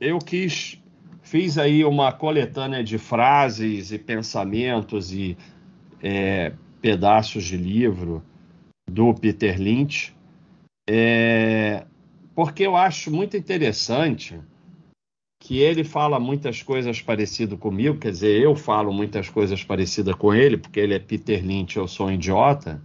[0.00, 0.82] eu quis,
[1.22, 5.36] fiz aí uma coletânea de frases e pensamentos e
[6.02, 8.22] é, pedaços de livro
[8.88, 10.14] do Peter Lynch,
[10.88, 11.84] é,
[12.34, 14.38] porque eu acho muito interessante
[15.40, 20.34] que ele fala muitas coisas parecidas comigo, quer dizer, eu falo muitas coisas parecidas com
[20.34, 22.82] ele, porque ele é Peter Lynch, eu sou um idiota.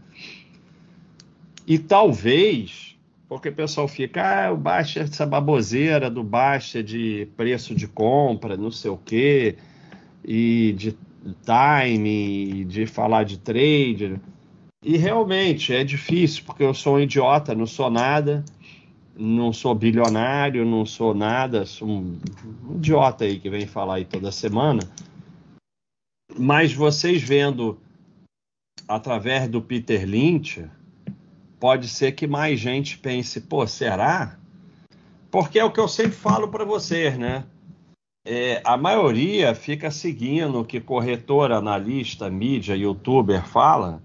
[1.66, 2.91] E talvez,
[3.32, 8.58] porque o pessoal fica, ah, o Baixa, essa baboseira do Baixa de preço de compra,
[8.58, 9.56] não sei o quê,
[10.22, 10.98] e de
[11.42, 14.20] time, de falar de trade.
[14.84, 18.44] E realmente é difícil, porque eu sou um idiota, não sou nada,
[19.16, 22.20] não sou bilionário, não sou nada, sou um
[22.76, 24.82] idiota aí que vem falar aí toda semana.
[26.38, 27.80] Mas vocês vendo
[28.90, 30.66] através do Peter Lynch,
[31.62, 34.36] pode ser que mais gente pense, pô, será?
[35.30, 37.46] Porque é o que eu sempre falo para vocês, né?
[38.26, 44.02] É, a maioria fica seguindo o que corretor, analista, mídia, youtuber fala,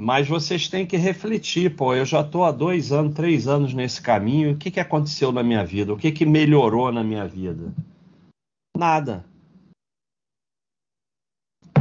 [0.00, 4.00] mas vocês têm que refletir, pô, eu já estou há dois anos, três anos nesse
[4.00, 5.92] caminho, o que, que aconteceu na minha vida?
[5.92, 7.74] O que, que melhorou na minha vida?
[8.76, 9.24] Nada.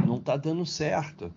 [0.04, 1.32] Não está dando certo.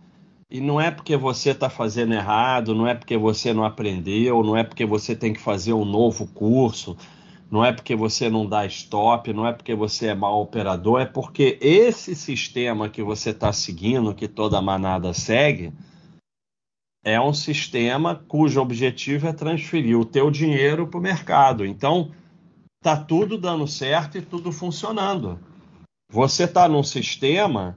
[0.51, 4.57] E não é porque você está fazendo errado, não é porque você não aprendeu, não
[4.57, 6.97] é porque você tem que fazer um novo curso,
[7.51, 11.05] não é porque você não dá stop, não é porque você é mau operador, é
[11.05, 15.71] porque esse sistema que você está seguindo, que toda manada segue,
[17.05, 21.65] é um sistema cujo objetivo é transferir o teu dinheiro para o mercado.
[21.65, 22.11] Então,
[22.83, 25.39] tá tudo dando certo e tudo funcionando.
[26.11, 27.77] Você está num sistema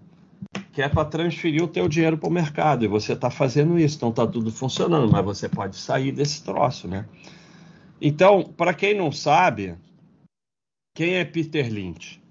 [0.72, 3.98] que é para transferir o teu dinheiro para o mercado e você está fazendo isso,
[3.98, 7.06] então está tudo funcionando, mas você pode sair desse troço, né?
[8.00, 9.76] Então, para quem não sabe,
[10.96, 12.22] quem é Peter Lynch?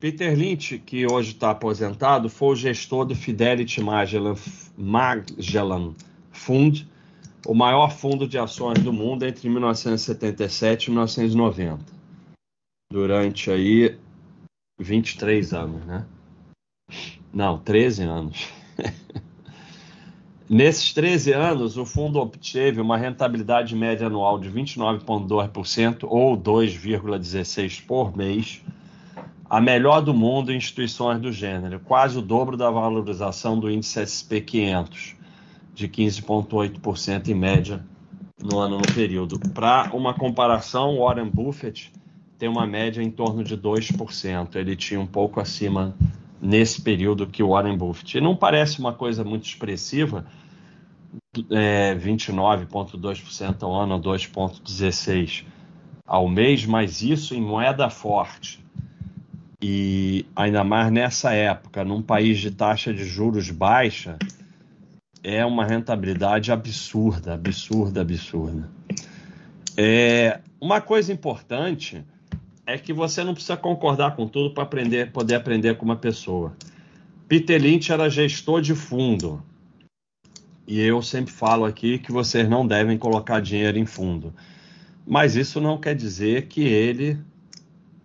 [0.00, 4.34] Peter Lynch, que hoje está aposentado, foi o gestor do Fidelity Magellan,
[4.76, 5.94] Magellan
[6.30, 6.86] Fund,
[7.46, 11.84] o maior fundo de ações do mundo entre 1977 e 1990.
[12.90, 13.98] Durante aí
[14.78, 16.06] 23 anos, né?
[17.34, 18.46] Não, 13 anos.
[20.48, 28.16] Nesses 13 anos, o fundo obteve uma rentabilidade média anual de 29,2% ou 2,16% por
[28.16, 28.62] mês,
[29.50, 34.06] a melhor do mundo em instituições do gênero, quase o dobro da valorização do índice
[34.06, 35.16] SP 500,
[35.74, 37.84] de 15,8% em média
[38.40, 39.40] no ano no período.
[39.50, 41.90] Para uma comparação, Warren Buffett
[42.38, 45.96] tem uma média em torno de 2%, ele tinha um pouco acima
[46.44, 48.18] nesse período que o Warren Buffett.
[48.18, 50.26] E não parece uma coisa muito expressiva,
[51.50, 55.46] é, 29,2% ao ano, 2,16%
[56.06, 58.62] ao mês, mas isso em moeda forte.
[59.60, 64.18] E ainda mais nessa época, num país de taxa de juros baixa,
[65.22, 68.68] é uma rentabilidade absurda, absurda, absurda.
[69.78, 72.04] É, uma coisa importante
[72.66, 76.56] é que você não precisa concordar com tudo para aprender, poder aprender com uma pessoa.
[77.28, 79.42] Peter Lynch era gestor de fundo.
[80.66, 84.32] E eu sempre falo aqui que vocês não devem colocar dinheiro em fundo.
[85.06, 87.18] Mas isso não quer dizer que ele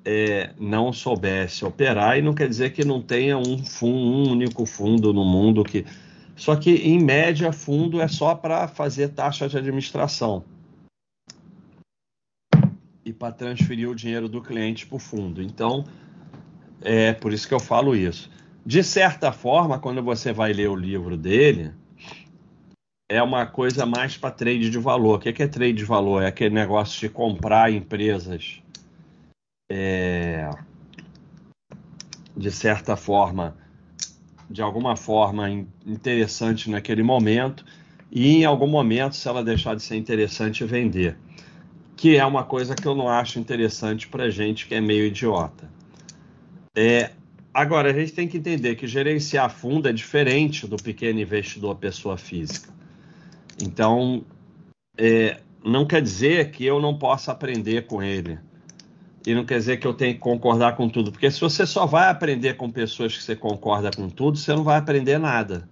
[0.03, 4.65] é, não soubesse operar e não quer dizer que não tenha um, fundo, um único
[4.65, 5.85] fundo no mundo que.
[6.35, 10.43] Só que, em média, fundo é só para fazer taxa de administração
[13.09, 15.41] e para transferir o dinheiro do cliente para o fundo.
[15.41, 15.83] Então,
[16.81, 18.29] é por isso que eu falo isso.
[18.63, 21.71] De certa forma, quando você vai ler o livro dele,
[23.09, 25.17] é uma coisa mais para trade de valor.
[25.17, 26.21] O que é trade de valor?
[26.21, 28.61] É aquele negócio de comprar empresas
[29.71, 30.47] é,
[32.37, 33.57] de certa forma,
[34.47, 35.49] de alguma forma
[35.83, 37.65] interessante naquele momento
[38.11, 41.17] e em algum momento, se ela deixar de ser interessante, vender
[41.99, 45.69] que é uma coisa que eu não acho interessante para gente que é meio idiota.
[46.73, 47.11] É,
[47.53, 52.17] agora, a gente tem que entender que gerenciar fundo é diferente do pequeno investidor pessoa
[52.17, 52.73] física.
[53.61, 54.23] Então,
[54.97, 58.39] é, não quer dizer que eu não possa aprender com ele.
[59.27, 61.11] E não quer dizer que eu tenho que concordar com tudo.
[61.11, 64.63] Porque se você só vai aprender com pessoas que você concorda com tudo, você não
[64.63, 65.69] vai aprender nada.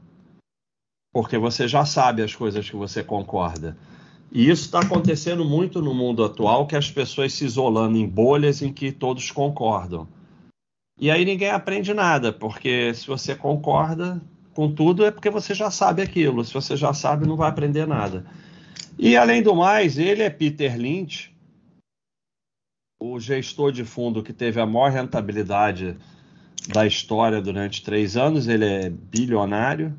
[1.13, 3.77] Porque você já sabe as coisas que você concorda.
[4.31, 8.61] E isso está acontecendo muito no mundo atual, que as pessoas se isolando em bolhas
[8.61, 10.07] em que todos concordam.
[10.99, 14.21] E aí ninguém aprende nada, porque se você concorda
[14.53, 16.43] com tudo é porque você já sabe aquilo.
[16.43, 18.25] Se você já sabe, não vai aprender nada.
[18.97, 21.31] E além do mais, ele é Peter Lynch,
[22.99, 25.95] o gestor de fundo que teve a maior rentabilidade
[26.67, 29.95] da história durante três anos, ele é bilionário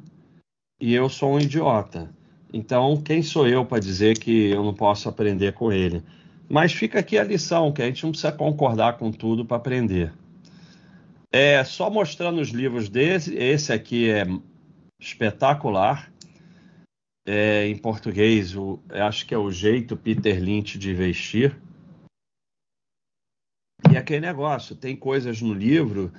[0.81, 2.13] e eu sou um idiota.
[2.53, 6.03] Então, quem sou eu para dizer que eu não posso aprender com ele?
[6.49, 10.13] Mas fica aqui a lição, que a gente não precisa concordar com tudo para aprender.
[11.31, 14.27] É só mostrando os livros desse, esse aqui é
[14.99, 16.11] espetacular.
[17.27, 21.55] É, em português, o, acho que é o jeito Peter Lynch de investir.
[23.93, 26.11] E aquele negócio, tem coisas no livro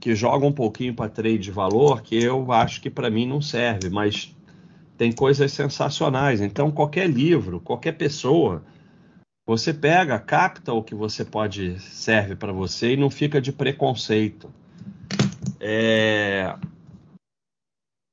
[0.00, 3.40] que jogam um pouquinho para trade de valor que eu acho que para mim não
[3.40, 4.35] serve, mas
[4.96, 6.40] tem coisas sensacionais.
[6.40, 8.62] Então, qualquer livro, qualquer pessoa,
[9.46, 14.50] você pega, capta o que você pode serve para você e não fica de preconceito.
[15.60, 16.56] É...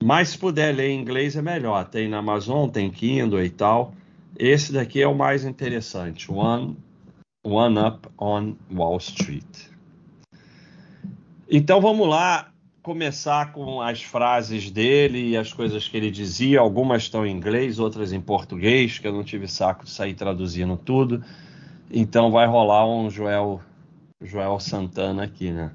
[0.04, 1.86] Mas se puder ler em inglês é melhor.
[1.90, 3.94] Tem na Amazon, tem Kindle e tal.
[4.38, 6.32] Esse daqui é o mais interessante.
[6.32, 6.78] One
[7.46, 9.68] One Up on Wall Street.
[11.50, 12.53] Então vamos lá
[12.84, 16.60] começar com as frases dele e as coisas que ele dizia.
[16.60, 20.76] Algumas estão em inglês, outras em português, que eu não tive saco de sair traduzindo
[20.76, 21.24] tudo.
[21.90, 23.62] Então vai rolar um Joel,
[24.22, 25.72] Joel Santana aqui, né?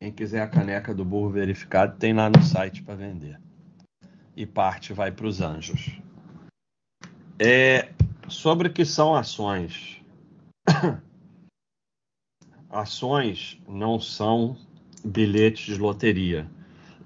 [0.00, 3.40] Quem quiser a caneca do burro verificado, tem lá no site para vender.
[4.36, 5.98] E parte vai para os anjos.
[7.38, 7.90] É,
[8.28, 10.02] sobre o que são ações.
[12.74, 14.56] ações não são
[15.04, 16.50] bilhetes de loteria.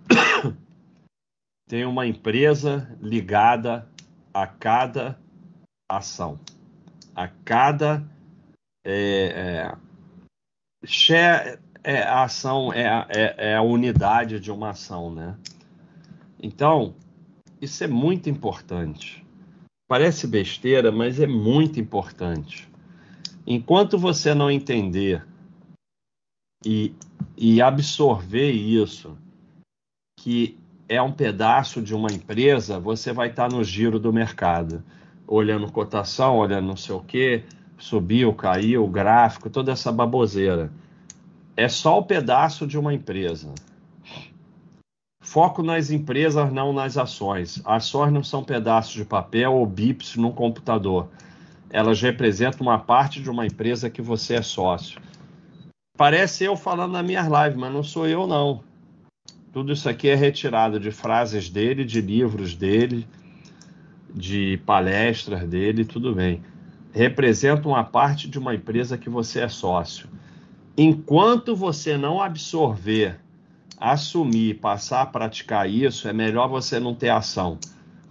[1.69, 3.87] Tem uma empresa ligada
[4.33, 5.21] a cada
[5.89, 6.41] ação,
[7.15, 8.09] a cada
[8.85, 15.37] é, é, share, é, a ação é, é, é a unidade de uma ação, né?
[16.41, 16.95] Então,
[17.61, 19.27] isso é muito importante.
[19.87, 22.69] Parece besteira, mas é muito importante.
[23.47, 25.27] Enquanto você não entender
[26.65, 26.95] e,
[27.37, 29.17] e absorver isso,
[30.19, 30.59] que
[30.89, 34.83] é um pedaço de uma empresa, você vai estar no giro do mercado,
[35.27, 37.45] olhando cotação, olhando não sei o que,
[37.77, 40.73] subiu, caiu, gráfico, toda essa baboseira.
[41.57, 43.53] É só o pedaço de uma empresa.
[45.21, 47.61] Foco nas empresas, não nas ações.
[47.65, 51.09] Ações não são pedaços de papel ou bips no computador.
[51.69, 55.01] Elas representam uma parte de uma empresa que você é sócio.
[55.99, 58.63] Parece eu falando na minha live, mas não sou eu, não.
[59.53, 63.05] Tudo isso aqui é retirado de frases dele, de livros dele,
[64.15, 66.41] de palestras dele, tudo bem.
[66.93, 70.09] Representa uma parte de uma empresa que você é sócio.
[70.77, 73.19] Enquanto você não absorver
[73.77, 77.59] assumir, passar a praticar isso, é melhor você não ter ação.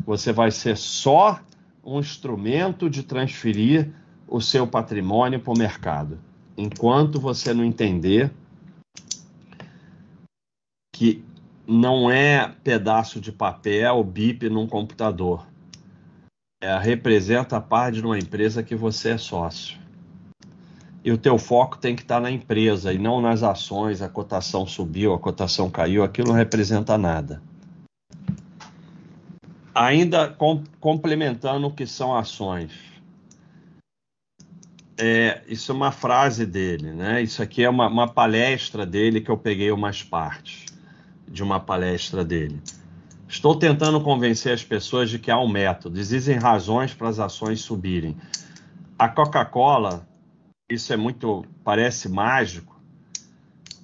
[0.05, 1.39] Você vai ser só
[1.85, 3.93] um instrumento de transferir
[4.27, 6.26] o seu patrimônio para o mercado.
[6.57, 8.33] Enquanto você não entender
[10.93, 11.23] que
[11.67, 15.45] não é pedaço de papel, bip num computador.
[16.59, 19.77] É, representa a parte de uma empresa que você é sócio
[21.07, 24.67] e o teu foco tem que estar na empresa e não nas ações, a cotação
[24.67, 27.41] subiu, a cotação caiu, aquilo não representa nada.
[29.73, 32.73] Ainda com, complementando o que são ações.
[34.97, 37.21] É, isso é uma frase dele, né?
[37.21, 40.65] Isso aqui é uma, uma palestra dele que eu peguei umas partes
[41.27, 42.61] de uma palestra dele.
[43.27, 47.59] Estou tentando convencer as pessoas de que há um método, existem razões para as ações
[47.59, 48.17] subirem.
[48.97, 50.07] A Coca-Cola
[50.69, 52.77] isso é muito, parece mágico.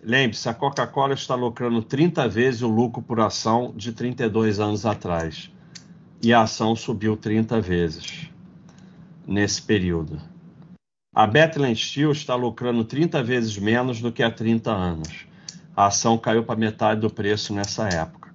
[0.03, 5.49] Lembre-se, a Coca-Cola está lucrando 30 vezes o lucro por ação de 32 anos atrás.
[6.21, 8.29] E a ação subiu 30 vezes
[9.25, 10.19] nesse período.
[11.15, 15.27] A Bethlehem Steel está lucrando 30 vezes menos do que há 30 anos.
[15.75, 18.33] A ação caiu para metade do preço nessa época.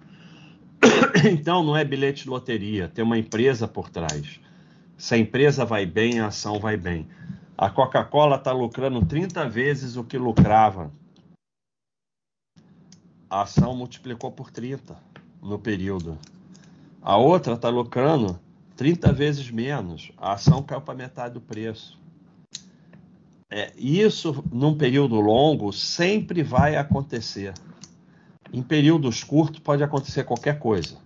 [1.28, 4.38] Então não é bilhete de loteria, tem uma empresa por trás.
[4.96, 7.08] Se a empresa vai bem, a ação vai bem.
[7.56, 10.92] A Coca-Cola está lucrando 30 vezes o que lucrava.
[13.28, 14.96] A ação multiplicou por 30
[15.42, 16.16] no período.
[17.02, 18.38] A outra está lucrando
[18.76, 20.12] 30 vezes menos.
[20.16, 21.98] A ação caiu para metade do preço.
[23.50, 27.54] É, isso, num período longo, sempre vai acontecer.
[28.52, 30.96] Em períodos curtos, pode acontecer qualquer coisa.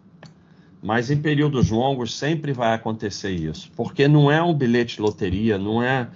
[0.82, 3.70] Mas em períodos longos, sempre vai acontecer isso.
[3.76, 6.08] Porque não é um bilhete de loteria, não é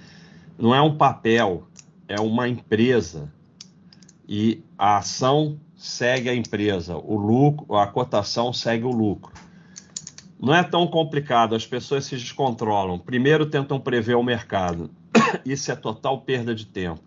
[0.58, 1.64] não é um papel,
[2.08, 3.32] é uma empresa.
[4.28, 9.32] E a ação segue a empresa, o lucro, a cotação segue o lucro.
[10.40, 12.98] Não é tão complicado, as pessoas se descontrolam.
[12.98, 14.90] Primeiro tentam prever o mercado.
[15.44, 17.02] Isso é total perda de tempo.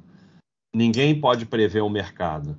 [0.73, 2.55] Ninguém pode prever o mercado.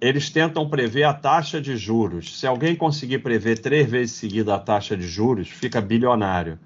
[0.00, 2.38] Eles tentam prever a taxa de juros.
[2.38, 6.58] Se alguém conseguir prever três vezes seguida a taxa de juros, fica bilionário.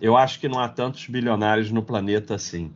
[0.00, 2.72] Eu acho que não há tantos bilionários no planeta assim.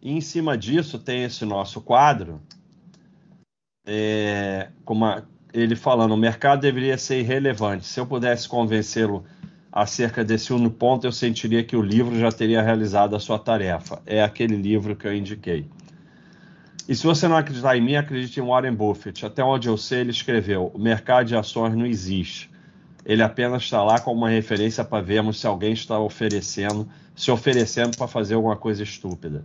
[0.00, 2.38] E em cima disso tem esse nosso quadro,
[3.86, 7.86] é, com uma, ele falando, o mercado deveria ser irrelevante.
[7.86, 9.24] Se eu pudesse convencê-lo
[9.74, 14.00] acerca desse único ponto, eu sentiria que o livro já teria realizado a sua tarefa.
[14.06, 15.66] É aquele livro que eu indiquei.
[16.88, 19.26] E se você não acreditar em mim, acredite em Warren Buffett.
[19.26, 22.48] Até onde eu sei, ele escreveu: o mercado de ações não existe.
[23.04, 27.96] Ele apenas está lá como uma referência para vermos se alguém está oferecendo, se oferecendo
[27.96, 29.44] para fazer alguma coisa estúpida.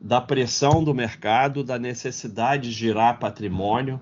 [0.00, 4.00] da pressão do mercado, da necessidade de girar patrimônio,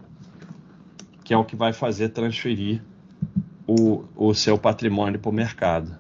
[1.25, 2.83] que é o que vai fazer transferir
[3.67, 5.97] o, o seu patrimônio para o mercado.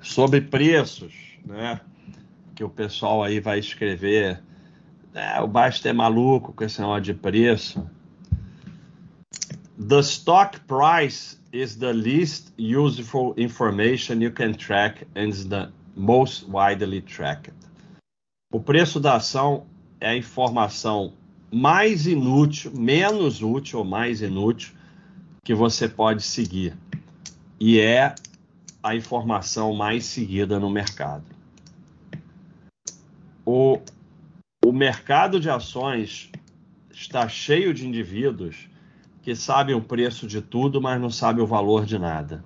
[0.00, 1.14] Sobre preços,
[1.44, 1.80] né?
[2.54, 4.42] Que o pessoal aí vai escrever.
[5.14, 7.88] É, o Basta é maluco com esse negócio de preço.
[9.88, 16.48] The stock price is the least useful information you can track and is the most
[16.48, 17.54] widely tracked.
[18.50, 19.66] O preço da ação
[20.00, 21.12] é a informação
[21.52, 24.72] mais inútil, menos útil ou mais inútil
[25.44, 26.74] que você pode seguir.
[27.60, 28.14] E é
[28.82, 31.24] a informação mais seguida no mercado.
[33.44, 33.78] O,
[34.64, 36.30] o mercado de ações
[36.90, 38.68] está cheio de indivíduos
[39.22, 42.44] que sabem o preço de tudo, mas não sabem o valor de nada.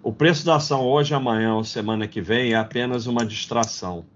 [0.00, 4.06] O preço da ação hoje, amanhã ou semana que vem é apenas uma distração.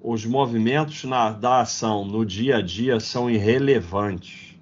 [0.00, 4.58] Os movimentos na, da ação no dia a dia são irrelevantes.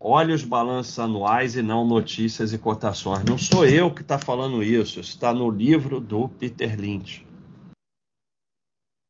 [0.00, 3.24] Olhe os balanços anuais e não notícias e cotações.
[3.24, 7.26] Não sou eu que está falando isso, está no livro do Peter Lynch.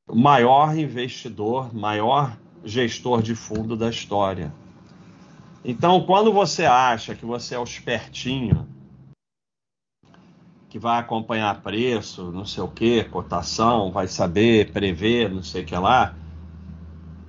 [0.09, 4.53] O maior investidor, maior gestor de fundo da história.
[5.69, 8.69] Então, quando você acha que você é o espertinho,
[10.69, 15.67] que vai acompanhar preço, não sei o que, cotação, vai saber prever, não sei o
[15.67, 16.15] que lá,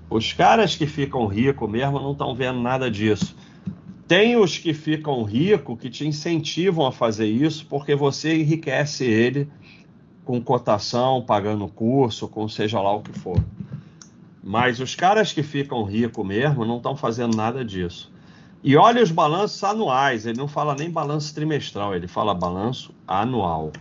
[0.08, 3.36] os caras que ficam ricos mesmo não estão vendo nada disso.
[4.08, 9.50] Tem os que ficam ricos que te incentivam a fazer isso porque você enriquece ele
[10.24, 13.44] com cotação, pagando curso, com seja lá o que for.
[14.44, 18.16] Mas os caras que ficam ricos mesmo não estão fazendo nada disso.
[18.68, 23.72] E olha os balanços anuais, ele não fala nem balanço trimestral, ele fala balanço anual.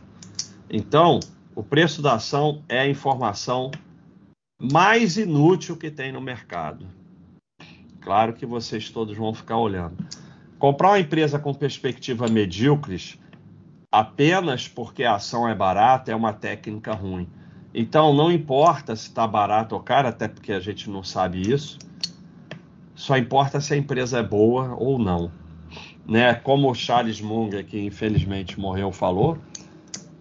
[0.71, 1.19] Então,
[1.57, 3.73] o preço da ação é a informação
[4.62, 6.87] mais inútil que tem no mercado.
[8.00, 9.97] Claro que vocês todos vão ficar olhando.
[10.57, 13.19] Comprar uma empresa com perspectiva medíocres
[13.90, 17.28] apenas porque a ação é barata é uma técnica ruim.
[17.75, 21.76] Então, não importa se está barato ou caro, até porque a gente não sabe isso
[22.97, 25.31] só importa se a empresa é boa ou não.
[26.05, 26.35] Né?
[26.35, 29.38] Como o Charles Munger, que infelizmente morreu, falou,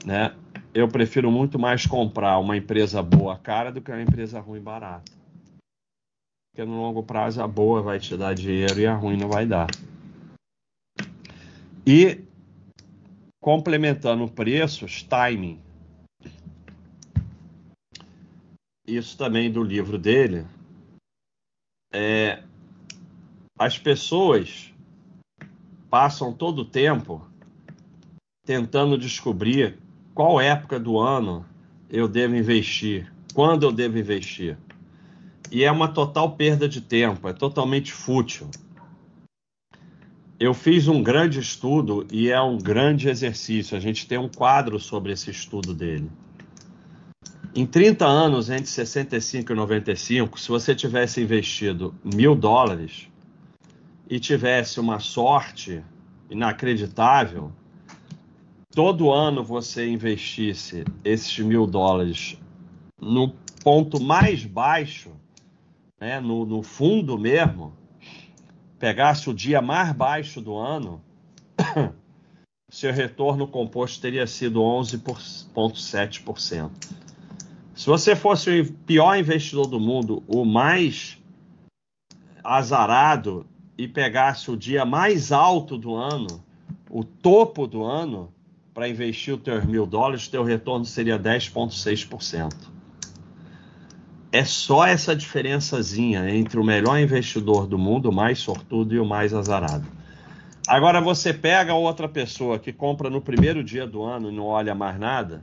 [0.06, 0.36] né?
[0.74, 5.10] eu prefiro muito mais comprar uma empresa boa cara do que uma empresa ruim barata.
[6.52, 9.46] Porque no longo prazo a boa vai te dar dinheiro e a ruim não vai
[9.46, 9.68] dar.
[11.88, 12.22] E
[13.42, 15.62] complementando preços, timing.
[18.86, 20.46] Isso também do livro dele.
[21.94, 22.44] É,
[23.58, 24.74] as pessoas
[25.90, 27.26] passam todo o tempo
[28.46, 29.80] tentando descobrir
[30.14, 31.46] qual época do ano
[31.90, 34.58] eu devo investir, quando eu devo investir.
[35.50, 38.50] E é uma total perda de tempo, é totalmente fútil.
[40.38, 43.78] Eu fiz um grande estudo e é um grande exercício.
[43.78, 46.12] A gente tem um quadro sobre esse estudo dele.
[47.56, 53.08] Em 30 anos, entre 65 e 95, se você tivesse investido mil dólares
[54.10, 55.84] e tivesse uma sorte
[56.30, 57.52] inacreditável,
[58.72, 62.38] todo ano você investisse esses mil dólares
[63.00, 63.34] no
[63.64, 65.12] ponto mais baixo,
[66.00, 67.74] né, no, no fundo mesmo,
[68.78, 71.02] pegasse o dia mais baixo do ano,
[72.70, 76.70] seu retorno composto teria sido 11,7%.
[77.74, 81.18] Se você fosse o pior investidor do mundo, o mais
[82.44, 83.48] azarado,
[83.78, 86.44] e pegasse o dia mais alto do ano,
[86.90, 88.32] o topo do ano,
[88.74, 92.54] para investir os teus mil dólares, teu retorno seria 10,6%.
[94.32, 99.06] É só essa diferençazinha entre o melhor investidor do mundo, o mais sortudo, e o
[99.06, 99.88] mais azarado.
[100.68, 104.76] Agora você pega outra pessoa que compra no primeiro dia do ano e não olha
[104.76, 105.42] mais nada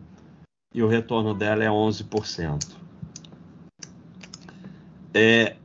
[0.74, 2.66] e o retorno dela é 11%.
[5.14, 5.56] É,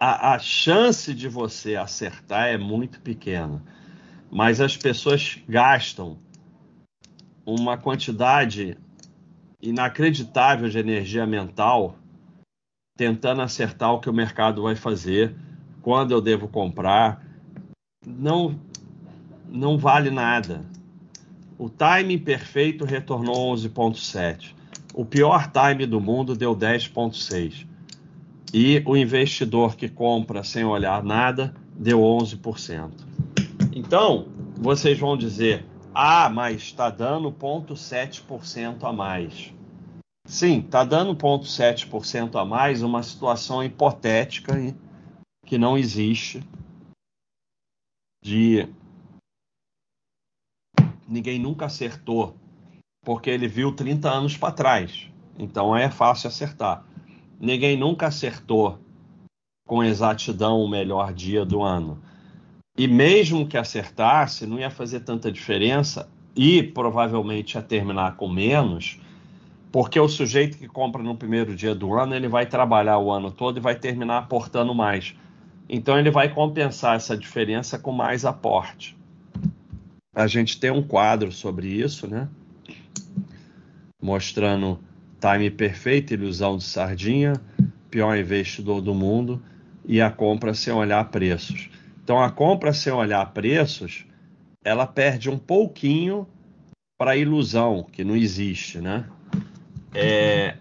[0.00, 3.62] a, a chance de você acertar é muito pequena,
[4.30, 6.18] mas as pessoas gastam
[7.44, 8.78] uma quantidade
[9.60, 11.96] inacreditável de energia mental
[12.96, 15.34] tentando acertar o que o mercado vai fazer,
[15.80, 17.24] quando eu devo comprar.
[18.06, 18.58] Não,
[19.48, 20.64] não vale nada.
[21.58, 24.54] O time perfeito retornou 11,7.
[24.92, 27.69] O pior time do mundo deu 10,6.
[28.52, 32.90] E o investidor que compra sem olhar nada deu 11%.
[33.72, 34.26] Então,
[34.56, 35.64] vocês vão dizer:
[35.94, 39.52] ah, mas está dando 0,7% a mais.
[40.26, 44.54] Sim, está dando 0,7% a mais uma situação hipotética
[45.46, 46.42] que não existe
[48.22, 48.68] de
[51.08, 52.36] ninguém nunca acertou,
[53.04, 55.10] porque ele viu 30 anos para trás.
[55.38, 56.84] Então é fácil acertar.
[57.40, 58.78] Ninguém nunca acertou
[59.66, 62.02] com exatidão o melhor dia do ano.
[62.76, 69.00] E mesmo que acertasse, não ia fazer tanta diferença e provavelmente ia terminar com menos,
[69.72, 73.30] porque o sujeito que compra no primeiro dia do ano, ele vai trabalhar o ano
[73.30, 75.14] todo e vai terminar aportando mais.
[75.68, 79.00] Então ele vai compensar essa diferença com mais aporte
[80.14, 82.28] a gente tem um quadro sobre isso, né?
[84.02, 84.78] Mostrando
[85.20, 87.34] time perfeito, ilusão de sardinha,
[87.90, 89.42] pior investidor do mundo
[89.84, 91.68] e a compra sem olhar preços.
[92.02, 94.06] Então a compra sem olhar preços,
[94.64, 96.26] ela perde um pouquinho
[96.98, 99.08] para a ilusão que não existe, né?
[99.94, 100.56] É,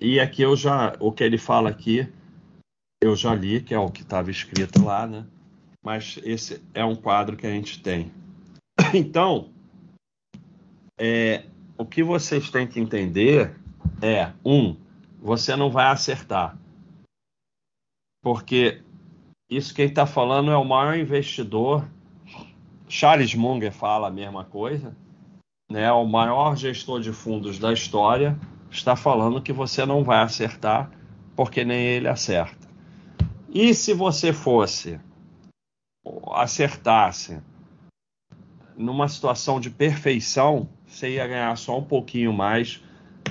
[0.00, 2.08] e aqui eu já, o que ele fala aqui,
[3.02, 5.26] eu já li, que é o que estava escrito lá, né?
[5.82, 8.10] Mas esse é um quadro que a gente tem.
[8.94, 9.50] Então,
[10.98, 11.44] é,
[11.78, 13.54] o que vocês têm que entender
[14.00, 14.76] é: um,
[15.20, 16.58] você não vai acertar.
[18.22, 18.82] Porque
[19.48, 21.88] isso quem está falando é o maior investidor.
[22.88, 24.96] Charles Munger fala a mesma coisa.
[25.70, 25.90] Né?
[25.92, 28.38] O maior gestor de fundos da história
[28.70, 30.90] está falando que você não vai acertar
[31.34, 32.66] porque nem ele acerta.
[33.52, 35.00] E se você fosse
[36.32, 37.40] acertasse
[38.76, 42.82] numa situação de perfeição, você ia ganhar só um pouquinho mais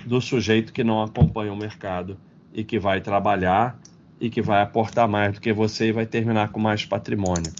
[0.05, 2.17] do sujeito que não acompanha o mercado
[2.53, 3.79] e que vai trabalhar
[4.19, 7.51] e que vai aportar mais do que você e vai terminar com mais patrimônio.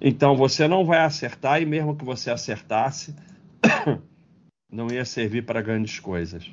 [0.00, 3.14] Então você não vai acertar e mesmo que você acertasse,
[4.70, 6.50] não ia servir para grandes coisas.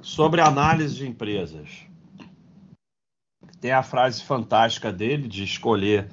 [0.00, 1.86] Sobre análise de empresas.
[3.60, 6.10] Tem a frase fantástica dele de escolher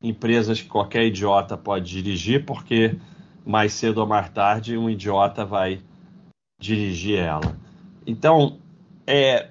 [0.00, 2.96] empresas que qualquer idiota pode dirigir, porque
[3.46, 5.80] mais cedo ou mais tarde um idiota vai
[6.60, 7.56] dirigir ela.
[8.04, 8.58] Então,
[9.06, 9.50] é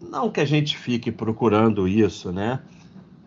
[0.00, 2.62] não que a gente fique procurando isso, né?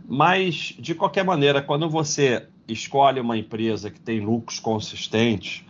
[0.08, 5.63] Mas de qualquer maneira, quando você escolhe uma empresa que tem lucros consistentes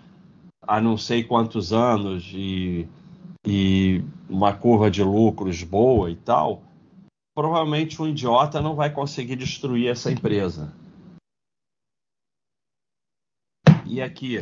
[0.65, 2.87] há não sei quantos anos e,
[3.45, 6.63] e uma curva de lucros boa e tal,
[7.35, 10.73] provavelmente um idiota não vai conseguir destruir essa empresa.
[13.85, 14.39] E aqui,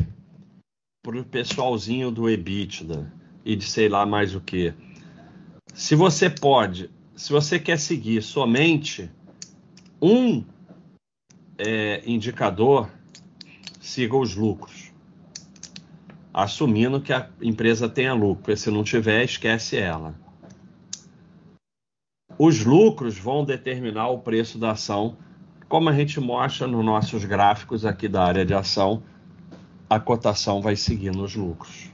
[1.02, 3.12] para o pessoalzinho do EBITDA
[3.44, 4.72] e de sei lá mais o que.
[5.74, 9.10] Se você pode, se você quer seguir somente
[10.00, 10.44] um
[11.58, 12.90] é, indicador,
[13.80, 14.92] siga os lucros.
[16.32, 20.14] assumindo que a empresa tenha lucro, se não tiver, esquece ela.
[22.38, 25.18] Os lucros vão determinar o preço da ação,
[25.68, 29.02] como a gente mostra nos nossos gráficos aqui da área de ação,
[29.92, 31.90] a cotação vai seguindo os lucros.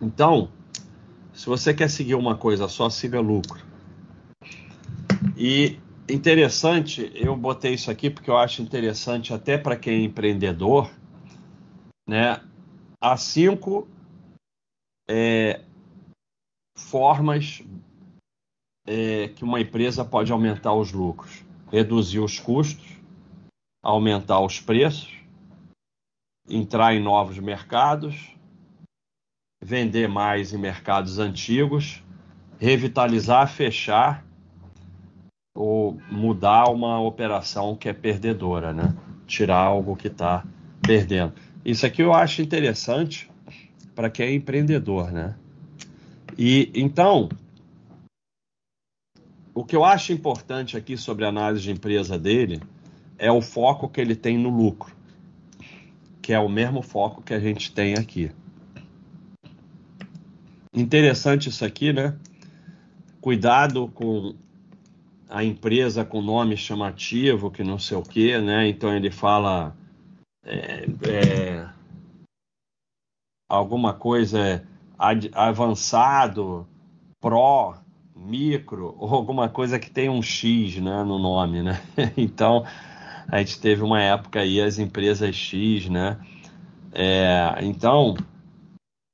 [0.00, 0.52] Então,
[1.32, 3.60] se você quer seguir uma coisa só, siga lucro.
[5.36, 10.88] E interessante, eu botei isso aqui porque eu acho interessante até para quem é empreendedor,
[12.08, 12.40] né?
[13.02, 13.88] Há cinco
[15.08, 15.64] é,
[16.78, 17.64] formas
[18.86, 22.96] é, que uma empresa pode aumentar os lucros: reduzir os custos,
[23.82, 25.19] aumentar os preços,
[26.50, 28.34] entrar em novos mercados,
[29.62, 32.02] vender mais em mercados antigos,
[32.58, 34.24] revitalizar, fechar
[35.54, 38.94] ou mudar uma operação que é perdedora, né?
[39.26, 40.44] Tirar algo que está
[40.82, 41.32] perdendo.
[41.64, 43.30] Isso aqui eu acho interessante
[43.94, 45.36] para quem é empreendedor, né?
[46.38, 47.28] E então,
[49.54, 52.62] o que eu acho importante aqui sobre a análise de empresa dele
[53.18, 54.94] é o foco que ele tem no lucro,
[56.30, 58.30] que é o mesmo foco que a gente tem aqui.
[60.72, 62.16] Interessante isso aqui, né?
[63.20, 64.36] Cuidado com
[65.28, 68.68] a empresa com nome chamativo, que não sei o quê, né?
[68.68, 69.76] Então ele fala
[70.46, 71.68] é, é,
[73.48, 74.64] alguma coisa
[74.96, 76.64] ad, avançado,
[77.20, 77.76] pró,
[78.14, 81.82] micro, ou alguma coisa que tem um X né, no nome, né?
[82.16, 82.64] Então
[83.30, 86.18] a gente teve uma época aí as empresas X, né?
[86.92, 88.16] É, então,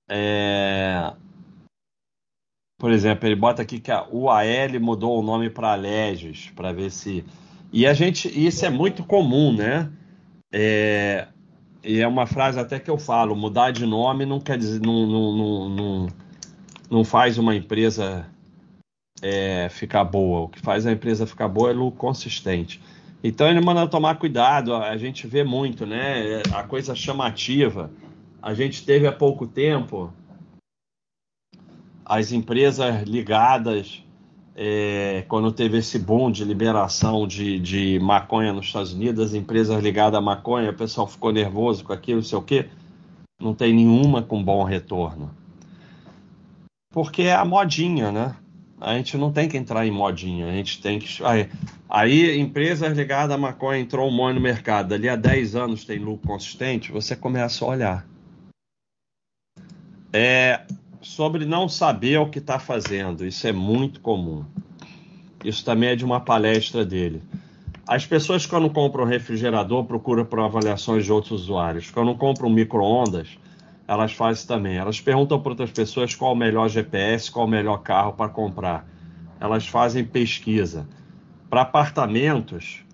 [0.09, 1.13] é,
[2.79, 6.91] por exemplo, ele bota aqui que a UAL mudou o nome para Alegis, para ver
[6.91, 7.25] se.
[7.73, 9.91] E a gente, isso é muito comum, né?
[10.53, 11.29] É,
[11.83, 15.07] e é uma frase até que eu falo: mudar de nome não quer dizer, não,
[15.07, 16.07] não, não, não,
[16.91, 18.27] não faz uma empresa
[19.23, 20.43] é, ficar boa.
[20.43, 22.81] O que faz a empresa ficar boa é lucro consistente.
[23.27, 24.75] Então ele manda tomar cuidado.
[24.75, 26.43] A gente vê muito, né?
[26.55, 27.91] A coisa chamativa.
[28.41, 30.13] A gente teve há pouco tempo
[32.05, 34.01] as empresas ligadas,
[34.55, 39.83] é, quando teve esse boom de liberação de, de maconha nos Estados Unidos, as empresas
[39.83, 42.69] ligadas à maconha, o pessoal ficou nervoso com aquilo, não sei o quê,
[43.41, 45.33] não tem nenhuma com bom retorno.
[46.93, 48.37] Porque é a modinha, né?
[48.81, 51.25] A gente não tem que entrar em modinha, a gente tem que.
[51.25, 51.49] Aí,
[51.89, 55.99] aí empresas ligadas à maconha entrou um monte no mercado, ali há 10 anos tem
[55.99, 58.07] lucro consistente, você começa a olhar.
[60.13, 60.63] É,
[61.01, 63.25] sobre não saber o que está fazendo.
[63.25, 64.45] Isso é muito comum.
[65.45, 67.23] Isso também é de uma palestra dele.
[67.87, 71.91] As pessoas, quando compram um refrigerador, procuram por avaliações de outros usuários.
[71.91, 73.29] Quando compram micro-ondas,
[73.87, 74.77] elas fazem também.
[74.77, 78.87] Elas perguntam para outras pessoas qual o melhor GPS, qual o melhor carro para comprar.
[79.41, 80.89] Elas fazem pesquisa.
[81.49, 82.85] Para apartamentos,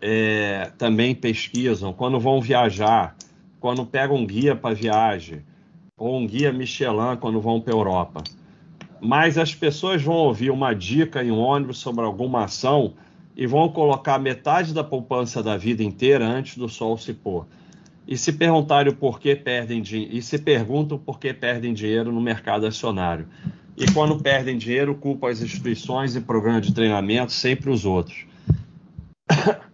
[0.00, 1.92] é, também pesquisam.
[1.92, 3.14] Quando vão viajar,
[3.58, 5.42] quando pegam um guia para viagem,
[5.96, 8.24] ou um guia Michelin quando vão para a Europa.
[9.00, 12.94] Mas as pessoas vão ouvir uma dica em um ônibus sobre alguma ação
[13.36, 17.46] e vão colocar metade da poupança da vida inteira antes do sol se pôr.
[18.10, 22.66] E se perguntarem por que perdem e se perguntam por que perdem dinheiro no mercado
[22.66, 23.28] acionário.
[23.76, 28.26] E quando perdem dinheiro, culpam as instituições e programas de treinamento, sempre os outros.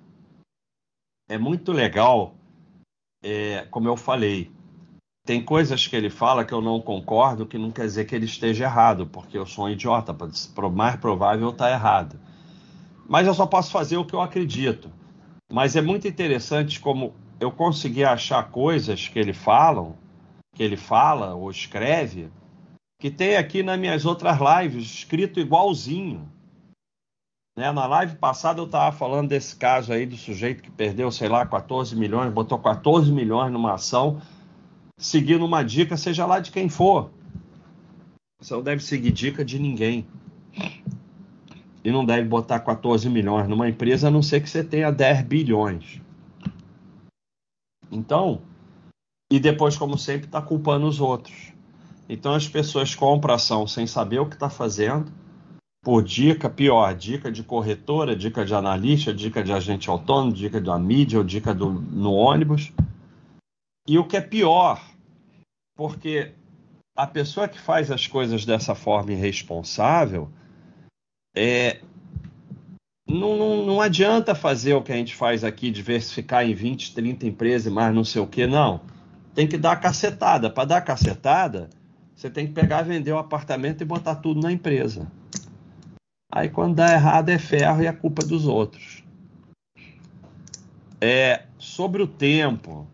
[1.29, 2.37] É muito legal,
[3.21, 4.49] é, como eu falei,
[5.25, 8.27] tem coisas que ele fala que eu não concordo, que não quer dizer que ele
[8.27, 10.17] esteja errado, porque eu sou um idiota,
[10.57, 12.17] o mais provável está errado.
[13.09, 14.89] Mas eu só posso fazer o que eu acredito.
[15.53, 19.97] Mas é muito interessante como eu consegui achar coisas que ele falam,
[20.55, 22.31] que ele fala ou escreve,
[22.99, 26.27] que tem aqui nas minhas outras lives, escrito igualzinho.
[27.57, 27.71] Né?
[27.73, 31.45] Na live passada eu estava falando desse caso aí do sujeito que perdeu, sei lá,
[31.45, 34.21] 14 milhões, botou 14 milhões numa ação
[34.99, 37.11] seguindo uma dica, seja lá de quem for.
[38.41, 40.07] Você não deve seguir dica de ninguém.
[41.85, 45.23] E não deve botar 14 milhões numa empresa, a não ser que você tenha 10
[45.23, 46.01] bilhões.
[47.91, 48.43] Então,
[49.31, 51.53] e depois, como sempre, está culpando os outros.
[52.09, 55.13] Então as pessoas compram ação sem saber o que está fazendo,
[55.83, 60.79] por dica, pior, dica de corretora, dica de analista, dica de agente autônomo, dica da
[60.79, 62.73] mídia ou dica do, no ônibus
[63.89, 64.85] e o que é pior,
[65.77, 66.33] porque
[66.97, 70.29] a pessoa que faz as coisas dessa forma irresponsável
[71.35, 71.76] é,
[73.09, 77.27] não, não, não, adianta fazer o que a gente faz aqui, diversificar em 20, 30
[77.27, 78.81] empresas e mais não sei o que, não.
[79.35, 80.51] tem que dar a cacetada.
[80.51, 81.71] Para dar a cacetada,
[82.15, 85.07] você tem que pegar, vender o apartamento e botar tudo na empresa.
[86.33, 89.05] Aí quando dá errado é ferro e a culpa é dos outros.
[91.01, 92.87] É sobre o tempo.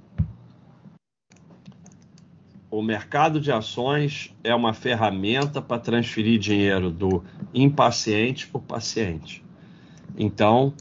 [2.71, 9.43] O mercado de ações é uma ferramenta para transferir dinheiro do impaciente para o paciente.
[10.17, 10.75] Então,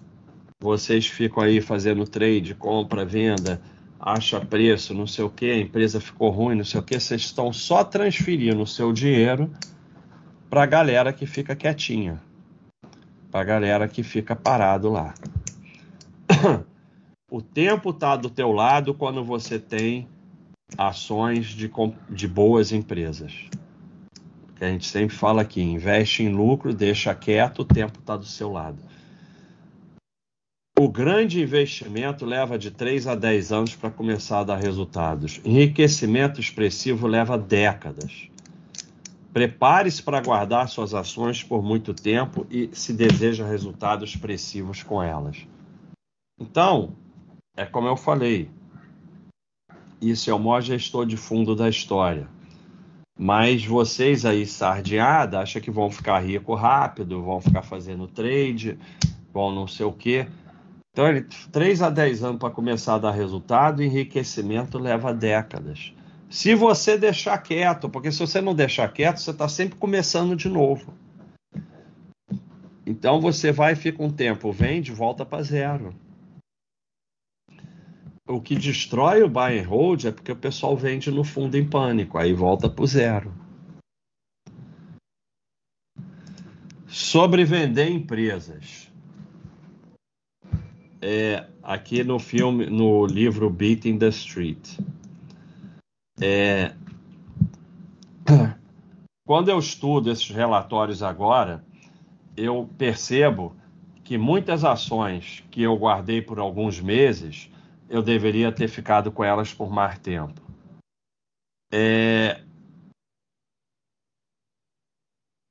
[0.60, 3.62] vocês ficam aí fazendo trade, compra, venda,
[4.00, 7.22] acha preço, não sei o que, a empresa ficou ruim, não sei o que, vocês
[7.22, 9.52] estão só transferindo o seu dinheiro
[10.50, 12.22] para a galera que fica quietinha,
[13.30, 15.14] para a galera que fica parado lá.
[17.34, 20.06] O tempo está do teu lado quando você tem
[20.78, 21.72] ações de,
[22.10, 23.34] de boas empresas.
[24.58, 28.26] Que a gente sempre fala aqui, investe em lucro, deixa quieto, o tempo está do
[28.26, 28.80] seu lado.
[30.84, 35.40] O grande investimento leva de 3 a 10 anos para começar a dar resultados.
[35.46, 38.28] Enriquecimento expressivo leva décadas.
[39.32, 45.46] Prepare-se para guardar suas ações por muito tempo e se deseja resultados expressivos com elas.
[46.40, 46.96] Então,
[47.56, 48.50] é como eu falei,
[50.02, 52.28] isso é o maior gestor de fundo da história.
[53.20, 58.80] Mas vocês aí, sardinhada, acham que vão ficar rico rápido, vão ficar fazendo trade,
[59.32, 60.26] vão não sei o quê.
[60.92, 65.94] Então, ele, 3 a 10 anos para começar a dar resultado, enriquecimento leva décadas.
[66.30, 70.50] Se você deixar quieto, porque se você não deixar quieto, você está sempre começando de
[70.50, 70.94] novo.
[72.86, 75.96] Então você vai, fica um tempo, vende, volta para zero.
[78.28, 81.68] O que destrói o buy and hold é porque o pessoal vende no fundo em
[81.68, 83.34] pânico, aí volta para zero.
[86.88, 88.91] Sobre vender empresas
[91.02, 94.78] é, aqui no filme, no livro Beating the Street.
[96.22, 96.74] É,
[99.26, 101.66] quando eu estudo esses relatórios agora,
[102.38, 103.56] eu percebo
[104.04, 107.50] que muitas ações que eu guardei por alguns meses,
[107.90, 110.42] eu deveria ter ficado com elas por mais tempo.
[111.74, 112.42] É,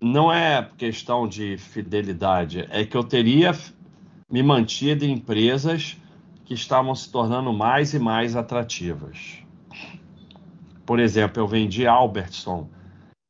[0.00, 3.52] não é questão de fidelidade, é que eu teria
[4.30, 5.96] me mantido em empresas
[6.44, 9.38] que estavam se tornando mais e mais atrativas.
[10.86, 12.68] Por exemplo, eu vendi Albertson,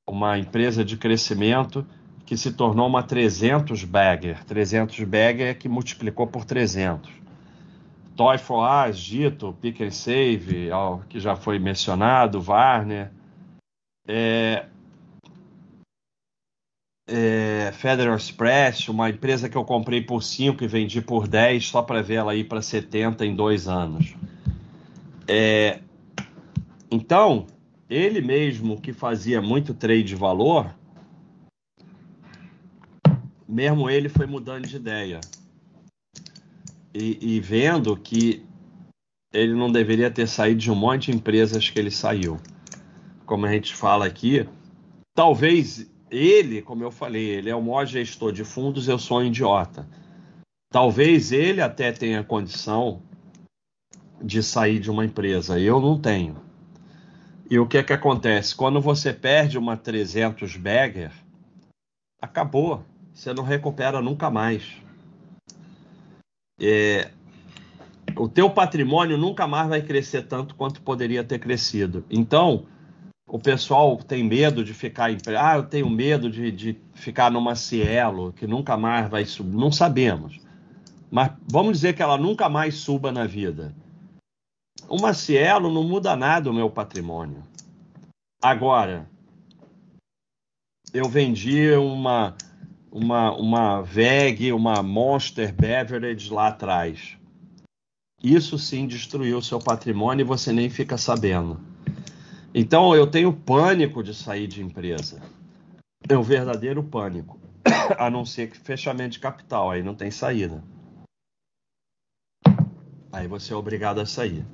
[0.09, 1.87] uma empresa de crescimento
[2.27, 4.45] que se tornou uma 300 bagger.
[4.45, 7.11] 300 bagger é que multiplicou por 300.
[8.17, 10.69] Toy for Us, Dito, Pick and Save,
[11.09, 13.11] que já foi mencionado, Warner.
[14.07, 14.67] É,
[17.11, 21.83] é, Federal Express, uma empresa que eu comprei por 5 e vendi por 10 só
[21.83, 24.15] para ver ela ir para 70 em dois anos.
[25.27, 25.81] É,
[26.91, 27.47] então,
[27.89, 30.73] ele mesmo que fazia muito trade de valor,
[33.49, 35.21] mesmo ele foi mudando de ideia.
[36.95, 38.45] E, e vendo que
[39.33, 42.39] ele não deveria ter saído de um monte de empresas que ele saiu.
[43.27, 44.49] Como a gente fala aqui,
[45.15, 49.25] talvez ele, como eu falei, ele é o maior gestor de fundos, eu sou um
[49.25, 49.87] idiota.
[50.71, 53.03] Talvez ele até tenha condição
[54.23, 56.37] de sair de uma empresa, eu não tenho.
[57.51, 58.55] E o que é que acontece?
[58.55, 61.11] Quando você perde uma 300 bagger,
[62.21, 62.85] acabou.
[63.13, 64.77] Você não recupera nunca mais.
[66.61, 67.11] É,
[68.17, 72.05] o teu patrimônio nunca mais vai crescer tanto quanto poderia ter crescido.
[72.09, 72.67] Então,
[73.33, 75.17] o pessoal tem medo de ficar em.
[75.39, 79.57] Ah, eu tenho medo de, de ficar numa Cielo, que nunca mais vai subir.
[79.57, 80.41] Não sabemos.
[81.09, 83.73] Mas vamos dizer que ela nunca mais suba na vida.
[84.89, 87.45] Uma Cielo não muda nada o meu patrimônio.
[88.43, 89.09] Agora,
[90.93, 92.37] eu vendi uma,
[92.91, 97.17] uma, uma VEG, uma Monster Beverage lá atrás.
[98.21, 101.70] Isso sim destruiu o seu patrimônio e você nem fica sabendo.
[102.55, 105.23] Então eu tenho pânico de sair de empresa.
[106.09, 107.39] É um verdadeiro pânico.
[107.99, 110.63] A não ser que fechamento de capital, aí não tem saída.
[113.13, 114.45] Aí você é obrigado a sair.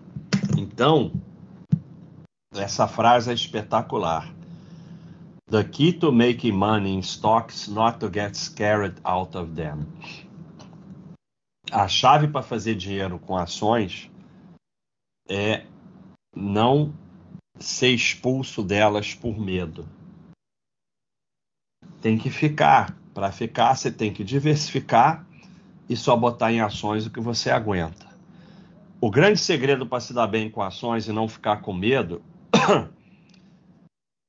[0.56, 1.12] Então,
[2.54, 4.34] essa frase é espetacular.
[5.48, 9.86] The key to making money in stocks not to get scared out of them.
[11.70, 14.10] A chave para fazer dinheiro com ações
[15.28, 15.64] é
[16.34, 16.92] não
[17.58, 19.88] ser expulso delas por medo.
[22.00, 22.96] Tem que ficar.
[23.14, 25.26] Para ficar, você tem que diversificar
[25.88, 28.06] e só botar em ações o que você aguenta.
[29.00, 32.22] o grande segredo para se dar bem com ações e não ficar com medo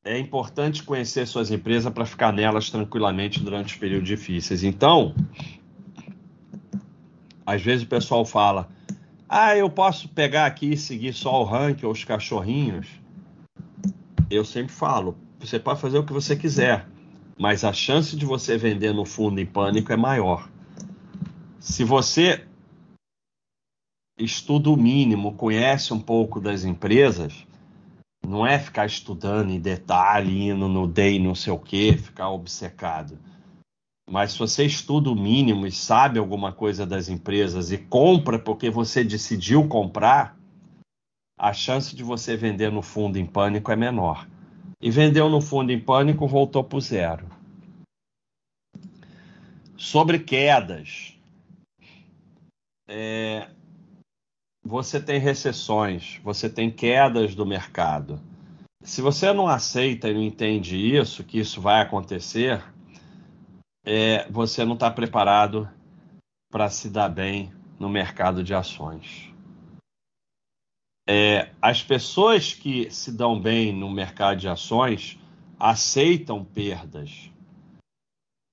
[0.03, 4.63] é importante conhecer suas empresas para ficar nelas tranquilamente durante os períodos difíceis.
[4.63, 5.13] Então,
[7.45, 8.69] às vezes o pessoal fala:
[9.27, 12.87] ah, eu posso pegar aqui e seguir só o ranking ou os cachorrinhos.
[14.29, 16.87] Eu sempre falo: você pode fazer o que você quiser,
[17.37, 20.49] mas a chance de você vender no fundo em pânico é maior.
[21.59, 22.45] Se você
[24.19, 27.45] estuda o mínimo, conhece um pouco das empresas,
[28.25, 33.17] não é ficar estudando em detalhe, indo no day não sei o que, ficar obcecado.
[34.09, 38.69] Mas se você estuda o mínimo e sabe alguma coisa das empresas e compra porque
[38.69, 40.36] você decidiu comprar,
[41.37, 44.27] a chance de você vender no fundo em pânico é menor.
[44.81, 47.27] E vendeu no fundo em pânico, voltou para o zero.
[49.75, 51.15] Sobre quedas.
[52.87, 53.49] É,
[54.63, 58.19] você tem recessões, você tem quedas do mercado.
[58.81, 62.63] Se você não aceita e não entende isso, que isso vai acontecer,
[63.85, 65.69] é, você não está preparado
[66.51, 69.33] para se dar bem no mercado de ações.
[71.09, 75.17] É, as pessoas que se dão bem no mercado de ações
[75.57, 77.31] aceitam perdas,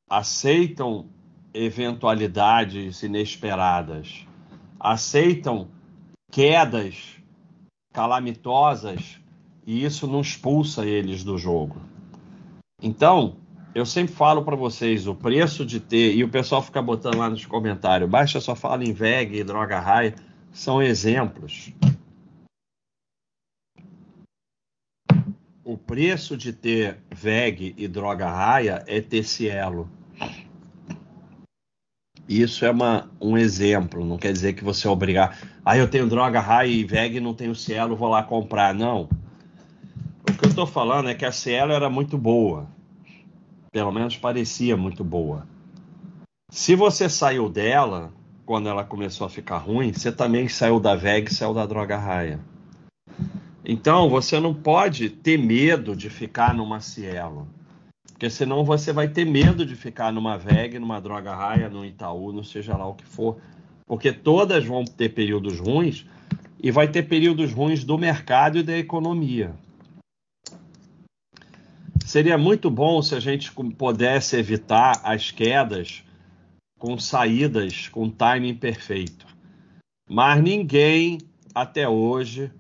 [0.08, 1.06] aceitam
[1.52, 4.24] eventualidades inesperadas,
[4.78, 5.68] aceitam
[6.30, 7.16] quedas
[7.92, 9.20] calamitosas
[9.66, 11.80] e isso não expulsa eles do jogo.
[12.80, 13.36] Então,
[13.74, 17.28] eu sempre falo para vocês o preço de ter, e o pessoal fica botando lá
[17.28, 20.14] nos comentários, baixa só fala em VEG e droga raia,
[20.52, 21.72] são exemplos.
[25.64, 29.88] O preço de ter VEG e droga raia é ter Cielo.
[32.28, 35.38] Isso é uma, um exemplo, não quer dizer que você é obrigar.
[35.64, 38.74] Ah, eu tenho droga raia e VEG não tenho Cielo, vou lá comprar.
[38.74, 39.08] Não.
[40.28, 42.68] O que eu estou falando é que a Cielo era muito boa.
[43.72, 45.48] Pelo menos parecia muito boa.
[46.50, 48.12] Se você saiu dela,
[48.44, 51.96] quando ela começou a ficar ruim, você também saiu da VEG e saiu da droga
[51.96, 52.38] raia.
[53.64, 57.48] Então, você não pode ter medo de ficar numa Cielo.
[58.12, 62.32] Porque senão você vai ter medo de ficar numa VEG, numa droga raia, no Itaú,
[62.32, 63.38] não seja lá o que for.
[63.86, 66.06] Porque todas vão ter períodos ruins
[66.62, 69.54] e vai ter períodos ruins do mercado e da economia.
[72.04, 76.04] Seria muito bom se a gente pudesse evitar as quedas
[76.78, 79.26] com saídas com timing perfeito.
[80.08, 81.18] Mas ninguém
[81.54, 82.50] até hoje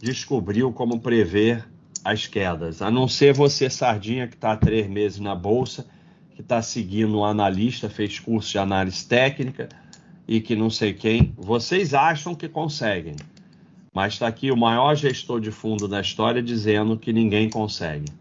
[0.00, 1.64] descobriu como prever
[2.04, 5.86] as quedas, a não ser você, Sardinha, que está há três meses na Bolsa,
[6.34, 9.68] que está seguindo um analista, fez curso de análise técnica
[10.28, 11.32] e que não sei quem.
[11.38, 13.16] Vocês acham que conseguem,
[13.94, 18.12] mas está aqui o maior gestor de fundo da história dizendo que ninguém consegue.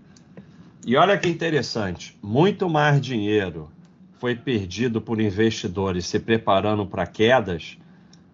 [0.85, 3.69] E olha que interessante, muito mais dinheiro
[4.19, 7.77] foi perdido por investidores se preparando para quedas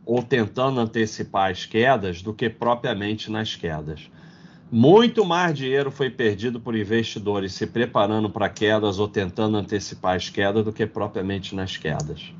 [0.10, 4.10] ou tentando antecipar as quedas do que propriamente nas quedas.
[4.72, 10.28] Muito mais dinheiro foi perdido por investidores se preparando para quedas ou tentando antecipar as
[10.28, 12.34] quedas do que propriamente nas quedas.